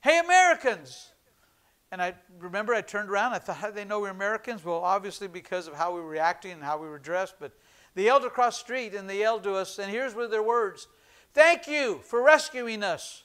Hey 0.00 0.18
Americans!" 0.18 1.12
And 1.92 2.02
I 2.02 2.14
remember 2.38 2.74
I 2.74 2.80
turned 2.80 3.10
around. 3.10 3.32
I 3.32 3.38
thought, 3.38 3.56
how 3.56 3.68
do 3.68 3.74
they 3.74 3.84
know 3.84 4.00
we're 4.00 4.10
Americans? 4.10 4.64
Well, 4.64 4.80
obviously 4.80 5.28
because 5.28 5.68
of 5.68 5.74
how 5.74 5.94
we 5.94 6.00
were 6.00 6.08
reacting 6.08 6.52
and 6.52 6.62
how 6.62 6.78
we 6.78 6.88
were 6.88 6.98
dressed. 6.98 7.36
But 7.38 7.52
they 7.94 8.04
yelled 8.04 8.24
across 8.24 8.58
the 8.58 8.64
street 8.64 8.94
and 8.94 9.08
they 9.08 9.20
yelled 9.20 9.44
to 9.44 9.54
us, 9.54 9.78
and 9.78 9.90
here's 9.90 10.14
were 10.14 10.28
their 10.28 10.42
words 10.42 10.88
Thank 11.32 11.66
you 11.66 12.00
for 12.02 12.22
rescuing 12.22 12.82
us. 12.82 13.22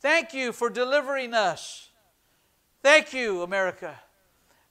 Thank 0.00 0.34
you 0.34 0.52
for 0.52 0.70
delivering 0.70 1.34
us. 1.34 1.88
Thank 2.82 3.12
you, 3.12 3.42
America. 3.42 3.98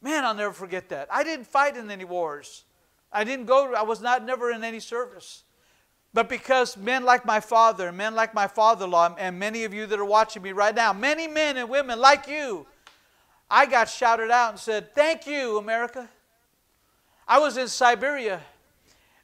Man, 0.01 0.23
I'll 0.23 0.33
never 0.33 0.53
forget 0.53 0.89
that. 0.89 1.07
I 1.11 1.23
didn't 1.23 1.47
fight 1.47 1.75
in 1.75 1.89
any 1.89 2.05
wars. 2.05 2.65
I 3.11 3.23
didn't 3.23 3.45
go, 3.45 3.73
I 3.73 3.83
was 3.83 4.01
not 4.01 4.23
never 4.23 4.51
in 4.51 4.63
any 4.63 4.79
service. 4.79 5.43
But 6.13 6.29
because 6.29 6.77
men 6.77 7.03
like 7.03 7.25
my 7.25 7.39
father, 7.39 7.91
men 7.91 8.15
like 8.15 8.33
my 8.33 8.47
father 8.47 8.85
in 8.85 8.91
law, 8.91 9.15
and 9.17 9.37
many 9.37 9.63
of 9.63 9.73
you 9.73 9.85
that 9.85 9.99
are 9.99 10.05
watching 10.05 10.41
me 10.41 10.51
right 10.51 10.73
now, 10.73 10.93
many 10.93 11.27
men 11.27 11.57
and 11.57 11.69
women 11.69 11.99
like 11.99 12.27
you, 12.27 12.67
I 13.49 13.65
got 13.65 13.89
shouted 13.89 14.31
out 14.31 14.51
and 14.51 14.59
said, 14.59 14.93
Thank 14.93 15.27
you, 15.27 15.57
America. 15.57 16.09
I 17.27 17.39
was 17.39 17.57
in 17.57 17.67
Siberia 17.67 18.41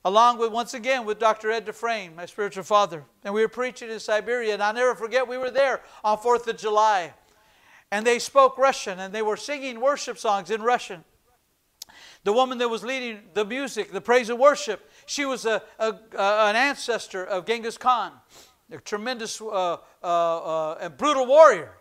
along 0.06 0.38
with, 0.38 0.52
once 0.52 0.74
again, 0.74 1.06
with 1.06 1.20
Dr. 1.20 1.52
Ed 1.52 1.66
Dufresne, 1.66 2.16
my 2.16 2.26
spiritual 2.26 2.64
father. 2.64 3.04
And 3.24 3.34
we 3.34 3.42
were 3.42 3.50
preaching 3.50 3.90
in 3.90 4.00
Siberia. 4.00 4.54
And 4.54 4.64
I'll 4.64 4.74
never 4.74 4.96
forget, 4.96 5.28
we 5.28 5.38
were 5.38 5.52
there 5.52 5.82
on 6.04 6.18
4th 6.18 6.48
of 6.48 6.58
July. 6.58 7.14
And 7.92 8.06
they 8.06 8.20
spoke 8.20 8.58
Russian 8.58 9.00
and 9.00 9.14
they 9.14 9.22
were 9.22 9.38
singing 9.38 9.80
worship 9.80 10.18
songs 10.18 10.52
in 10.52 10.62
Russian. 10.62 11.04
The 12.24 12.34
woman 12.34 12.58
that 12.60 12.70
was 12.70 12.84
leading 12.84 13.20
the 13.34 13.46
music, 13.46 13.92
the 13.92 14.02
praise 14.02 14.30
and 14.30 14.40
worship, 14.40 14.90
she 15.06 15.26
was 15.26 15.46
a, 15.46 15.62
a, 15.78 15.94
a 16.18 16.50
an 16.50 16.56
ancestor 16.56 17.24
of 17.24 17.46
Genghis 17.46 17.78
Khan, 17.78 18.14
a 18.72 18.78
tremendous 18.78 19.42
uh, 19.42 19.78
uh, 20.02 20.06
uh, 20.06 20.90
brutal 20.90 21.26
warrior. 21.26 21.74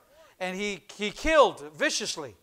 And 0.42 0.56
he, 0.56 0.80
he 0.96 1.12
killed 1.12 1.62
viciously. 1.76 2.34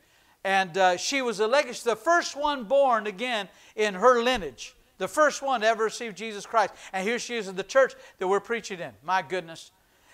And 0.46 0.78
uh, 0.78 0.96
she 0.96 1.22
was 1.22 1.42
a 1.42 1.48
legacy, 1.48 1.82
the 1.84 1.98
first 1.98 2.38
one 2.38 2.64
born 2.64 3.08
again 3.08 3.50
in 3.76 3.94
her 3.96 4.24
lineage. 4.24 4.74
The 5.00 5.08
first 5.10 5.42
one 5.42 5.62
to 5.62 5.68
ever 5.68 5.84
receive 5.84 6.16
Jesus 6.16 6.46
Christ. 6.46 6.74
And 6.94 7.06
here 7.06 7.20
she 7.20 7.36
is 7.36 7.50
in 7.50 7.58
the 7.58 7.64
church 7.64 7.96
that 8.18 8.28
we're 8.28 8.40
preaching 8.40 8.80
in. 8.80 8.92
My 9.04 9.22
goodness. 9.22 9.72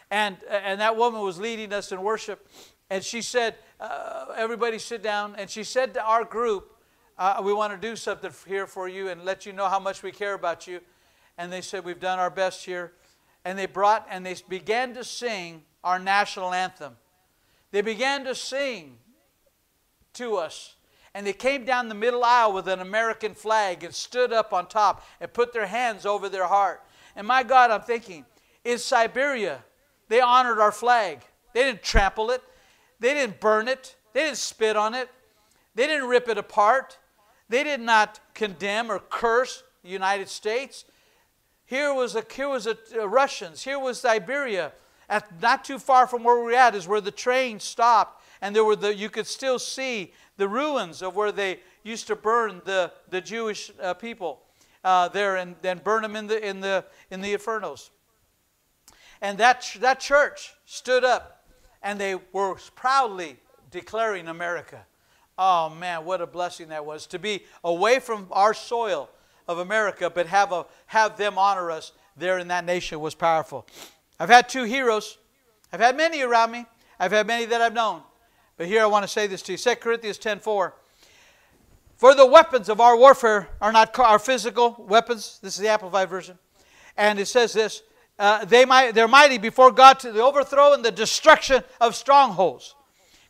And, 0.09 0.37
and 0.49 0.81
that 0.81 0.97
woman 0.97 1.21
was 1.21 1.39
leading 1.39 1.71
us 1.73 1.91
in 1.91 2.01
worship. 2.01 2.47
And 2.89 3.03
she 3.03 3.21
said, 3.21 3.53
uh, 3.79 4.27
Everybody 4.35 4.79
sit 4.79 5.03
down. 5.03 5.35
And 5.37 5.47
she 5.47 5.63
said 5.63 5.93
to 5.93 6.03
our 6.03 6.23
group, 6.23 6.75
uh, 7.19 7.39
We 7.43 7.53
want 7.53 7.79
to 7.79 7.87
do 7.87 7.95
something 7.95 8.31
here 8.47 8.65
for 8.65 8.87
you 8.87 9.09
and 9.09 9.23
let 9.23 9.45
you 9.45 9.53
know 9.53 9.69
how 9.69 9.79
much 9.79 10.01
we 10.01 10.11
care 10.11 10.33
about 10.33 10.65
you. 10.65 10.81
And 11.37 11.53
they 11.53 11.61
said, 11.61 11.85
We've 11.85 11.99
done 11.99 12.17
our 12.17 12.31
best 12.31 12.65
here. 12.65 12.93
And 13.43 13.59
they 13.59 13.67
brought 13.67 14.07
and 14.09 14.25
they 14.25 14.35
began 14.49 14.95
to 14.95 15.03
sing 15.03 15.61
our 15.83 15.99
national 15.99 16.51
anthem. 16.51 16.95
They 17.75 17.81
began 17.81 18.23
to 18.23 18.33
sing 18.33 18.99
to 20.13 20.37
us 20.37 20.77
and 21.13 21.27
they 21.27 21.33
came 21.33 21.65
down 21.65 21.89
the 21.89 21.93
middle 21.93 22.23
aisle 22.23 22.53
with 22.53 22.69
an 22.69 22.79
American 22.79 23.33
flag 23.33 23.83
and 23.83 23.93
stood 23.93 24.31
up 24.31 24.53
on 24.53 24.67
top 24.67 25.03
and 25.19 25.33
put 25.33 25.51
their 25.51 25.67
hands 25.67 26.05
over 26.05 26.29
their 26.29 26.47
heart. 26.47 26.81
And 27.17 27.27
my 27.27 27.43
God, 27.43 27.71
I'm 27.71 27.81
thinking, 27.81 28.23
in 28.63 28.77
Siberia, 28.77 29.61
they 30.07 30.21
honored 30.21 30.59
our 30.59 30.71
flag. 30.71 31.19
They 31.53 31.63
didn't 31.63 31.83
trample 31.83 32.31
it, 32.31 32.41
they 33.01 33.13
didn't 33.13 33.41
burn 33.41 33.67
it, 33.67 33.97
they 34.13 34.21
didn't 34.21 34.37
spit 34.37 34.77
on 34.77 34.93
it, 34.95 35.09
they 35.73 35.85
didn't 35.85 36.07
rip 36.07 36.29
it 36.29 36.37
apart, 36.37 36.97
they 37.49 37.65
did 37.65 37.81
not 37.81 38.21
condemn 38.33 38.89
or 38.89 38.99
curse 38.99 39.63
the 39.83 39.89
United 39.89 40.29
States. 40.29 40.85
Here 41.65 41.93
was 41.93 42.15
a, 42.15 42.23
here 42.33 42.47
was 42.47 42.67
a, 42.67 42.77
uh, 42.97 43.05
Russians. 43.05 43.65
Here 43.65 43.77
was 43.77 43.99
Siberia. 43.99 44.71
At, 45.09 45.41
not 45.41 45.63
too 45.63 45.79
far 45.79 46.07
from 46.07 46.23
where 46.23 46.37
we 46.37 46.43
we're 46.43 46.53
at 46.53 46.75
is 46.75 46.87
where 46.87 47.01
the 47.01 47.11
train 47.11 47.59
stopped, 47.59 48.23
and 48.41 48.55
there 48.55 48.63
were 48.63 48.75
the, 48.75 48.95
you 48.95 49.09
could 49.09 49.27
still 49.27 49.59
see 49.59 50.13
the 50.37 50.47
ruins 50.47 51.01
of 51.01 51.15
where 51.15 51.31
they 51.31 51.59
used 51.83 52.07
to 52.07 52.15
burn 52.15 52.61
the, 52.65 52.91
the 53.09 53.21
Jewish 53.21 53.71
uh, 53.81 53.93
people 53.93 54.41
uh, 54.83 55.07
there 55.09 55.37
and 55.37 55.55
then 55.61 55.79
burn 55.83 56.01
them 56.01 56.15
in 56.15 56.27
the, 56.27 56.47
in 56.47 56.59
the, 56.61 56.85
in 57.09 57.21
the 57.21 57.33
infernos. 57.33 57.89
And 59.21 59.37
that, 59.37 59.69
that 59.79 59.99
church 59.99 60.53
stood 60.65 61.03
up 61.03 61.45
and 61.81 61.99
they 61.99 62.15
were 62.31 62.55
proudly 62.75 63.37
declaring 63.71 64.27
America. 64.27 64.85
Oh 65.37 65.69
man, 65.69 66.05
what 66.05 66.21
a 66.21 66.27
blessing 66.27 66.69
that 66.69 66.85
was 66.85 67.07
to 67.07 67.19
be 67.19 67.43
away 67.63 67.99
from 67.99 68.27
our 68.31 68.53
soil 68.53 69.09
of 69.47 69.59
America, 69.59 70.09
but 70.09 70.27
have, 70.27 70.51
a, 70.51 70.65
have 70.87 71.17
them 71.17 71.37
honor 71.37 71.71
us 71.71 71.91
there 72.17 72.39
in 72.39 72.47
that 72.47 72.65
nation 72.65 72.99
was 72.99 73.15
powerful. 73.15 73.65
I've 74.19 74.29
had 74.29 74.49
two 74.49 74.63
heroes. 74.63 75.17
I've 75.71 75.79
had 75.79 75.97
many 75.97 76.21
around 76.21 76.51
me. 76.51 76.65
I've 76.99 77.11
had 77.11 77.27
many 77.27 77.45
that 77.45 77.61
I've 77.61 77.73
known. 77.73 78.01
But 78.57 78.67
here 78.67 78.81
I 78.81 78.85
want 78.85 79.03
to 79.03 79.07
say 79.07 79.27
this 79.27 79.41
to 79.43 79.53
you 79.53 79.57
2 79.57 79.75
Corinthians 79.75 80.17
10 80.17 80.39
4. 80.39 80.73
For 81.97 82.13
the 82.13 82.25
weapons 82.25 82.69
of 82.69 82.81
our 82.81 82.97
warfare 82.97 83.49
are 83.61 83.71
not 83.71 83.97
our 83.99 84.19
physical 84.19 84.75
weapons. 84.87 85.39
This 85.41 85.55
is 85.55 85.61
the 85.61 85.69
Amplified 85.69 86.09
Version. 86.09 86.37
And 86.97 87.19
it 87.19 87.27
says 87.27 87.53
this 87.53 87.83
uh, 88.17 88.45
they 88.45 88.65
might, 88.65 88.93
they're 88.93 89.07
mighty 89.07 89.37
before 89.37 89.71
God 89.71 89.99
to 89.99 90.11
the 90.11 90.21
overthrow 90.21 90.73
and 90.73 90.83
the 90.83 90.91
destruction 90.91 91.63
of 91.81 91.95
strongholds. 91.95 92.75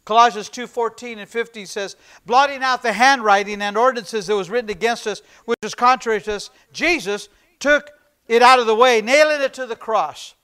Colossians 0.03 0.49
2:14 0.49 1.17
and 1.17 1.27
15 1.27 1.65
says, 1.65 1.95
blotting 2.27 2.61
out 2.61 2.83
the 2.83 2.93
handwriting 2.93 3.61
and 3.63 3.75
ordinances 3.75 4.27
that 4.27 4.35
was 4.35 4.51
written 4.51 4.69
against 4.69 5.07
us, 5.07 5.23
which 5.45 5.57
was 5.63 5.73
contrary 5.73 6.21
to 6.21 6.35
us, 6.35 6.51
Jesus 6.71 7.27
took 7.59 7.89
it 8.27 8.43
out 8.43 8.59
of 8.59 8.67
the 8.67 8.75
way, 8.75 9.01
nailing 9.01 9.41
it 9.41 9.53
to 9.55 9.65
the 9.65 9.75
cross. 9.75 10.35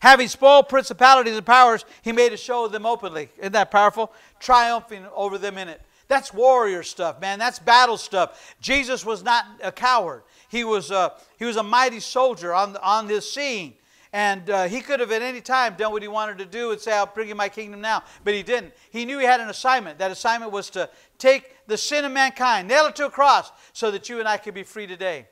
Having 0.00 0.28
spoiled 0.28 0.68
principalities 0.68 1.36
and 1.36 1.46
powers, 1.46 1.84
he 2.02 2.12
made 2.12 2.32
a 2.32 2.36
show 2.36 2.64
of 2.64 2.72
them 2.72 2.86
openly. 2.86 3.30
Isn't 3.38 3.52
that 3.52 3.70
powerful? 3.70 4.12
Triumphing 4.40 5.06
over 5.14 5.38
them 5.38 5.58
in 5.58 5.68
it. 5.68 5.80
That's 6.08 6.32
warrior 6.32 6.82
stuff, 6.82 7.20
man. 7.20 7.38
That's 7.38 7.58
battle 7.58 7.98
stuff. 7.98 8.54
Jesus 8.60 9.04
was 9.04 9.22
not 9.22 9.44
a 9.62 9.70
coward. 9.70 10.22
He 10.48 10.64
was 10.64 10.90
a, 10.90 11.12
he 11.38 11.44
was 11.44 11.56
a 11.56 11.62
mighty 11.62 12.00
soldier 12.00 12.54
on, 12.54 12.76
on 12.78 13.06
this 13.06 13.30
scene. 13.30 13.74
And 14.10 14.48
uh, 14.48 14.64
he 14.64 14.80
could 14.80 15.00
have 15.00 15.12
at 15.12 15.20
any 15.20 15.42
time 15.42 15.74
done 15.76 15.92
what 15.92 16.00
he 16.00 16.08
wanted 16.08 16.38
to 16.38 16.46
do 16.46 16.70
and 16.70 16.80
say, 16.80 16.92
I'll 16.92 17.04
bring 17.04 17.28
you 17.28 17.34
my 17.34 17.50
kingdom 17.50 17.82
now. 17.82 18.02
But 18.24 18.32
he 18.32 18.42
didn't. 18.42 18.72
He 18.90 19.04
knew 19.04 19.18
he 19.18 19.26
had 19.26 19.40
an 19.40 19.50
assignment. 19.50 19.98
That 19.98 20.10
assignment 20.10 20.50
was 20.50 20.70
to 20.70 20.88
take 21.18 21.54
the 21.66 21.76
sin 21.76 22.06
of 22.06 22.12
mankind, 22.12 22.68
nail 22.68 22.86
it 22.86 22.96
to 22.96 23.06
a 23.06 23.10
cross, 23.10 23.52
so 23.74 23.90
that 23.90 24.08
you 24.08 24.18
and 24.18 24.26
I 24.26 24.38
could 24.38 24.54
be 24.54 24.62
free 24.62 24.86
today. 24.86 25.28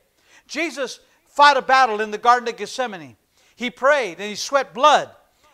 Jesus 0.47 0.99
fought 1.25 1.57
a 1.57 1.61
battle 1.61 2.01
in 2.01 2.11
the 2.11 2.19
Garden 2.19 2.47
of 2.47 2.55
Gethsemane. 2.55 3.17
He 3.57 3.71
prayed 3.71 4.19
and 4.19 4.29
he 4.29 4.35
sweat 4.35 4.73
blood. 4.73 5.09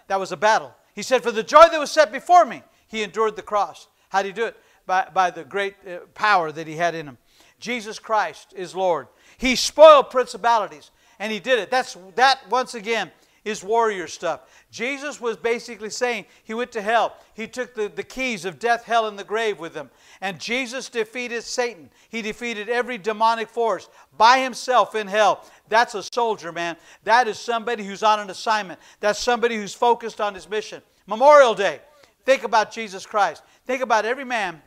That 0.08 0.20
was 0.20 0.34
a 0.34 0.38
battle. 0.38 0.76
He 0.94 1.02
said, 1.02 1.24
For 1.24 1.32
the 1.32 1.42
joy 1.42 1.70
that 1.72 1.80
was 1.80 1.90
set 1.90 2.12
before 2.12 2.46
me, 2.46 2.62
he 2.88 3.02
endured 3.02 3.38
the 3.38 3.42
cross. 3.42 3.88
How 4.10 4.22
did 4.22 4.28
he 4.28 4.34
do 4.34 4.46
it? 4.46 4.58
By, 4.86 5.08
by 5.12 5.32
the 5.32 5.46
great 5.46 5.76
uh, 5.88 6.00
power 6.14 6.52
that 6.52 6.68
he 6.68 6.76
had 6.76 6.94
in 6.94 7.08
him. 7.08 7.18
Jesus 7.60 7.98
Christ 7.98 8.54
is 8.58 8.76
Lord. 8.76 9.08
He 9.38 9.56
spoiled 9.56 10.10
principalities, 10.10 10.92
and 11.18 11.32
he 11.32 11.40
did 11.40 11.60
it. 11.60 11.72
That's 11.72 11.98
that 12.16 12.42
once 12.50 12.76
again 12.76 13.10
is 13.46 13.64
warrior 13.64 14.08
stuff. 14.08 14.42
Jesus 14.72 15.20
was 15.20 15.36
basically 15.36 15.90
saying 15.90 16.26
he 16.44 16.54
went 16.54 16.72
to 16.72 16.82
hell. 16.82 17.18
He 17.34 17.48
took 17.48 17.76
the, 17.76 17.90
the 17.90 18.04
keys 18.04 18.46
of 18.46 18.58
death, 18.58 18.84
hell, 18.84 19.08
and 19.08 19.20
the 19.20 19.24
grave 19.24 19.60
with 19.60 19.76
him. 19.76 19.90
And 20.22 20.40
Jesus 20.40 20.90
defeated 20.90 21.44
Satan. 21.44 21.90
He 22.10 22.22
defeated 22.22 22.70
every 22.70 22.98
demonic 22.98 23.50
force 23.50 23.90
by 24.18 24.40
himself 24.40 24.96
in 24.96 25.08
hell. 25.08 25.46
That's 25.68 25.96
a 25.96 26.04
soldier, 26.04 26.52
man. 26.52 26.78
That 27.04 27.28
is 27.28 27.38
somebody 27.38 27.84
who's 27.84 28.04
on 28.04 28.20
an 28.20 28.30
assignment. 28.30 28.80
That's 29.00 29.20
somebody 29.20 29.56
who's 29.56 29.74
focused 29.74 30.22
on 30.22 30.34
his 30.34 30.50
mission. 30.50 30.82
Memorial 31.06 31.54
Day. 31.54 31.82
Think 32.26 32.44
about 32.44 32.72
Jesus 32.72 33.06
Christ. 33.06 33.44
Think 33.66 33.82
about 33.82 34.06
every 34.06 34.24
man. 34.24 34.62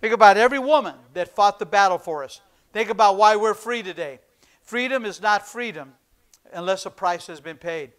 Think 0.00 0.14
about 0.14 0.36
every 0.36 0.58
woman 0.58 0.94
that 1.14 1.34
fought 1.34 1.58
the 1.58 1.66
battle 1.66 1.98
for 1.98 2.22
us. 2.22 2.40
Think 2.72 2.90
about 2.90 3.16
why 3.16 3.36
we're 3.36 3.54
free 3.54 3.82
today. 3.82 4.20
Freedom 4.62 5.04
is 5.04 5.20
not 5.20 5.46
freedom 5.46 5.94
unless 6.52 6.86
a 6.86 6.90
price 6.90 7.26
has 7.26 7.40
been 7.40 7.56
paid. 7.56 7.92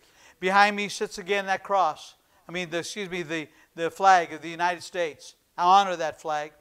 Behind 0.44 0.76
me 0.76 0.90
sits 0.90 1.20
again 1.20 1.46
that 1.46 1.64
cross. 1.64 2.16
I 2.50 2.52
mean, 2.52 2.70
the, 2.70 2.80
excuse 2.80 3.10
me, 3.10 3.24
the, 3.24 3.48
the 3.76 3.90
flag 3.90 4.34
of 4.34 4.42
the 4.42 4.50
United 4.50 4.84
States. 4.84 5.36
I 5.58 5.64
honor 5.64 5.96
that 5.96 6.20
flag. 6.20 6.52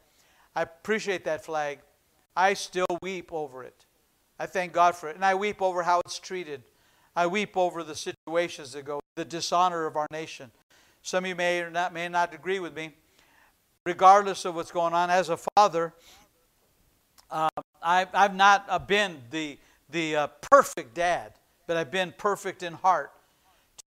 I 0.55 0.63
appreciate 0.63 1.25
that 1.25 1.45
flag. 1.45 1.81
I 2.37 2.55
still 2.55 2.87
weep 3.03 3.33
over 3.33 3.65
it. 3.65 3.85
I 4.39 4.47
thank 4.47 4.73
God 4.73 4.95
for 4.95 5.09
it. 5.09 5.17
And 5.17 5.25
I 5.25 5.35
weep 5.35 5.61
over 5.61 5.83
how 5.83 5.99
it's 6.07 6.21
treated. 6.21 6.63
I 7.17 7.27
weep 7.27 7.57
over 7.57 7.83
the 7.83 7.97
situations 7.97 8.71
that 8.75 8.85
go, 8.85 9.01
the 9.17 9.25
dishonor 9.25 9.85
of 9.87 9.97
our 9.97 10.07
nation. 10.13 10.53
Some 11.03 11.25
of 11.25 11.29
you 11.31 11.35
may 11.35 11.61
or 11.61 11.69
not, 11.69 11.93
may 11.93 12.09
not 12.09 12.33
agree 12.33 12.61
with 12.61 12.77
me. 12.77 12.95
Regardless 13.85 14.45
of 14.45 14.55
what's 14.55 14.71
going 14.71 14.95
on, 14.95 15.11
as 15.11 15.29
a 15.29 15.39
father, 15.57 15.93
uh, 17.33 17.49
I, 17.83 18.07
have 18.13 18.37
not 18.37 18.87
been 18.87 19.23
the, 19.33 19.59
the 19.91 20.15
uh, 20.15 20.27
perfect 20.53 20.95
dad, 20.95 21.33
but 21.67 21.77
I've 21.77 21.91
been 21.91 22.15
perfect 22.17 22.63
in 22.63 22.75
heart 22.75 23.11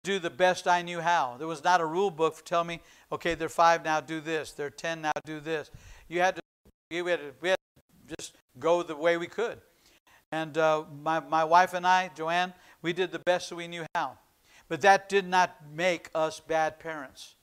do 0.03 0.19
the 0.19 0.29
best 0.29 0.67
I 0.67 0.81
knew 0.81 0.99
how. 0.99 1.35
There 1.37 1.47
was 1.47 1.63
not 1.63 1.81
a 1.81 1.85
rule 1.85 2.11
book 2.11 2.35
for 2.35 2.43
telling 2.43 2.67
me, 2.67 2.79
okay, 3.11 3.35
they're 3.35 3.49
five 3.49 3.83
now, 3.83 4.01
do 4.01 4.19
this. 4.19 4.51
They're 4.51 4.69
ten 4.69 5.01
now, 5.01 5.11
do 5.25 5.39
this. 5.39 5.71
You 6.09 6.19
had 6.19 6.35
to, 6.35 6.41
we 6.91 7.09
had 7.09 7.19
to, 7.19 7.31
we 7.41 7.49
had 7.49 7.57
to 8.09 8.15
just 8.15 8.35
go 8.59 8.83
the 8.83 8.95
way 8.95 9.17
we 9.17 9.27
could. 9.27 9.59
And 10.31 10.57
uh, 10.57 10.83
my, 11.01 11.19
my 11.19 11.43
wife 11.43 11.73
and 11.73 11.87
I, 11.87 12.11
Joanne, 12.15 12.53
we 12.81 12.91
did 12.91 13.11
the 13.11 13.19
best 13.19 13.49
that 13.49 13.55
we 13.55 13.67
knew 13.67 13.85
how. 13.95 14.17
But 14.67 14.81
that 14.81 15.07
did 15.07 15.27
not 15.27 15.55
make 15.73 16.09
us 16.13 16.39
bad 16.39 16.79
parents. 16.79 17.35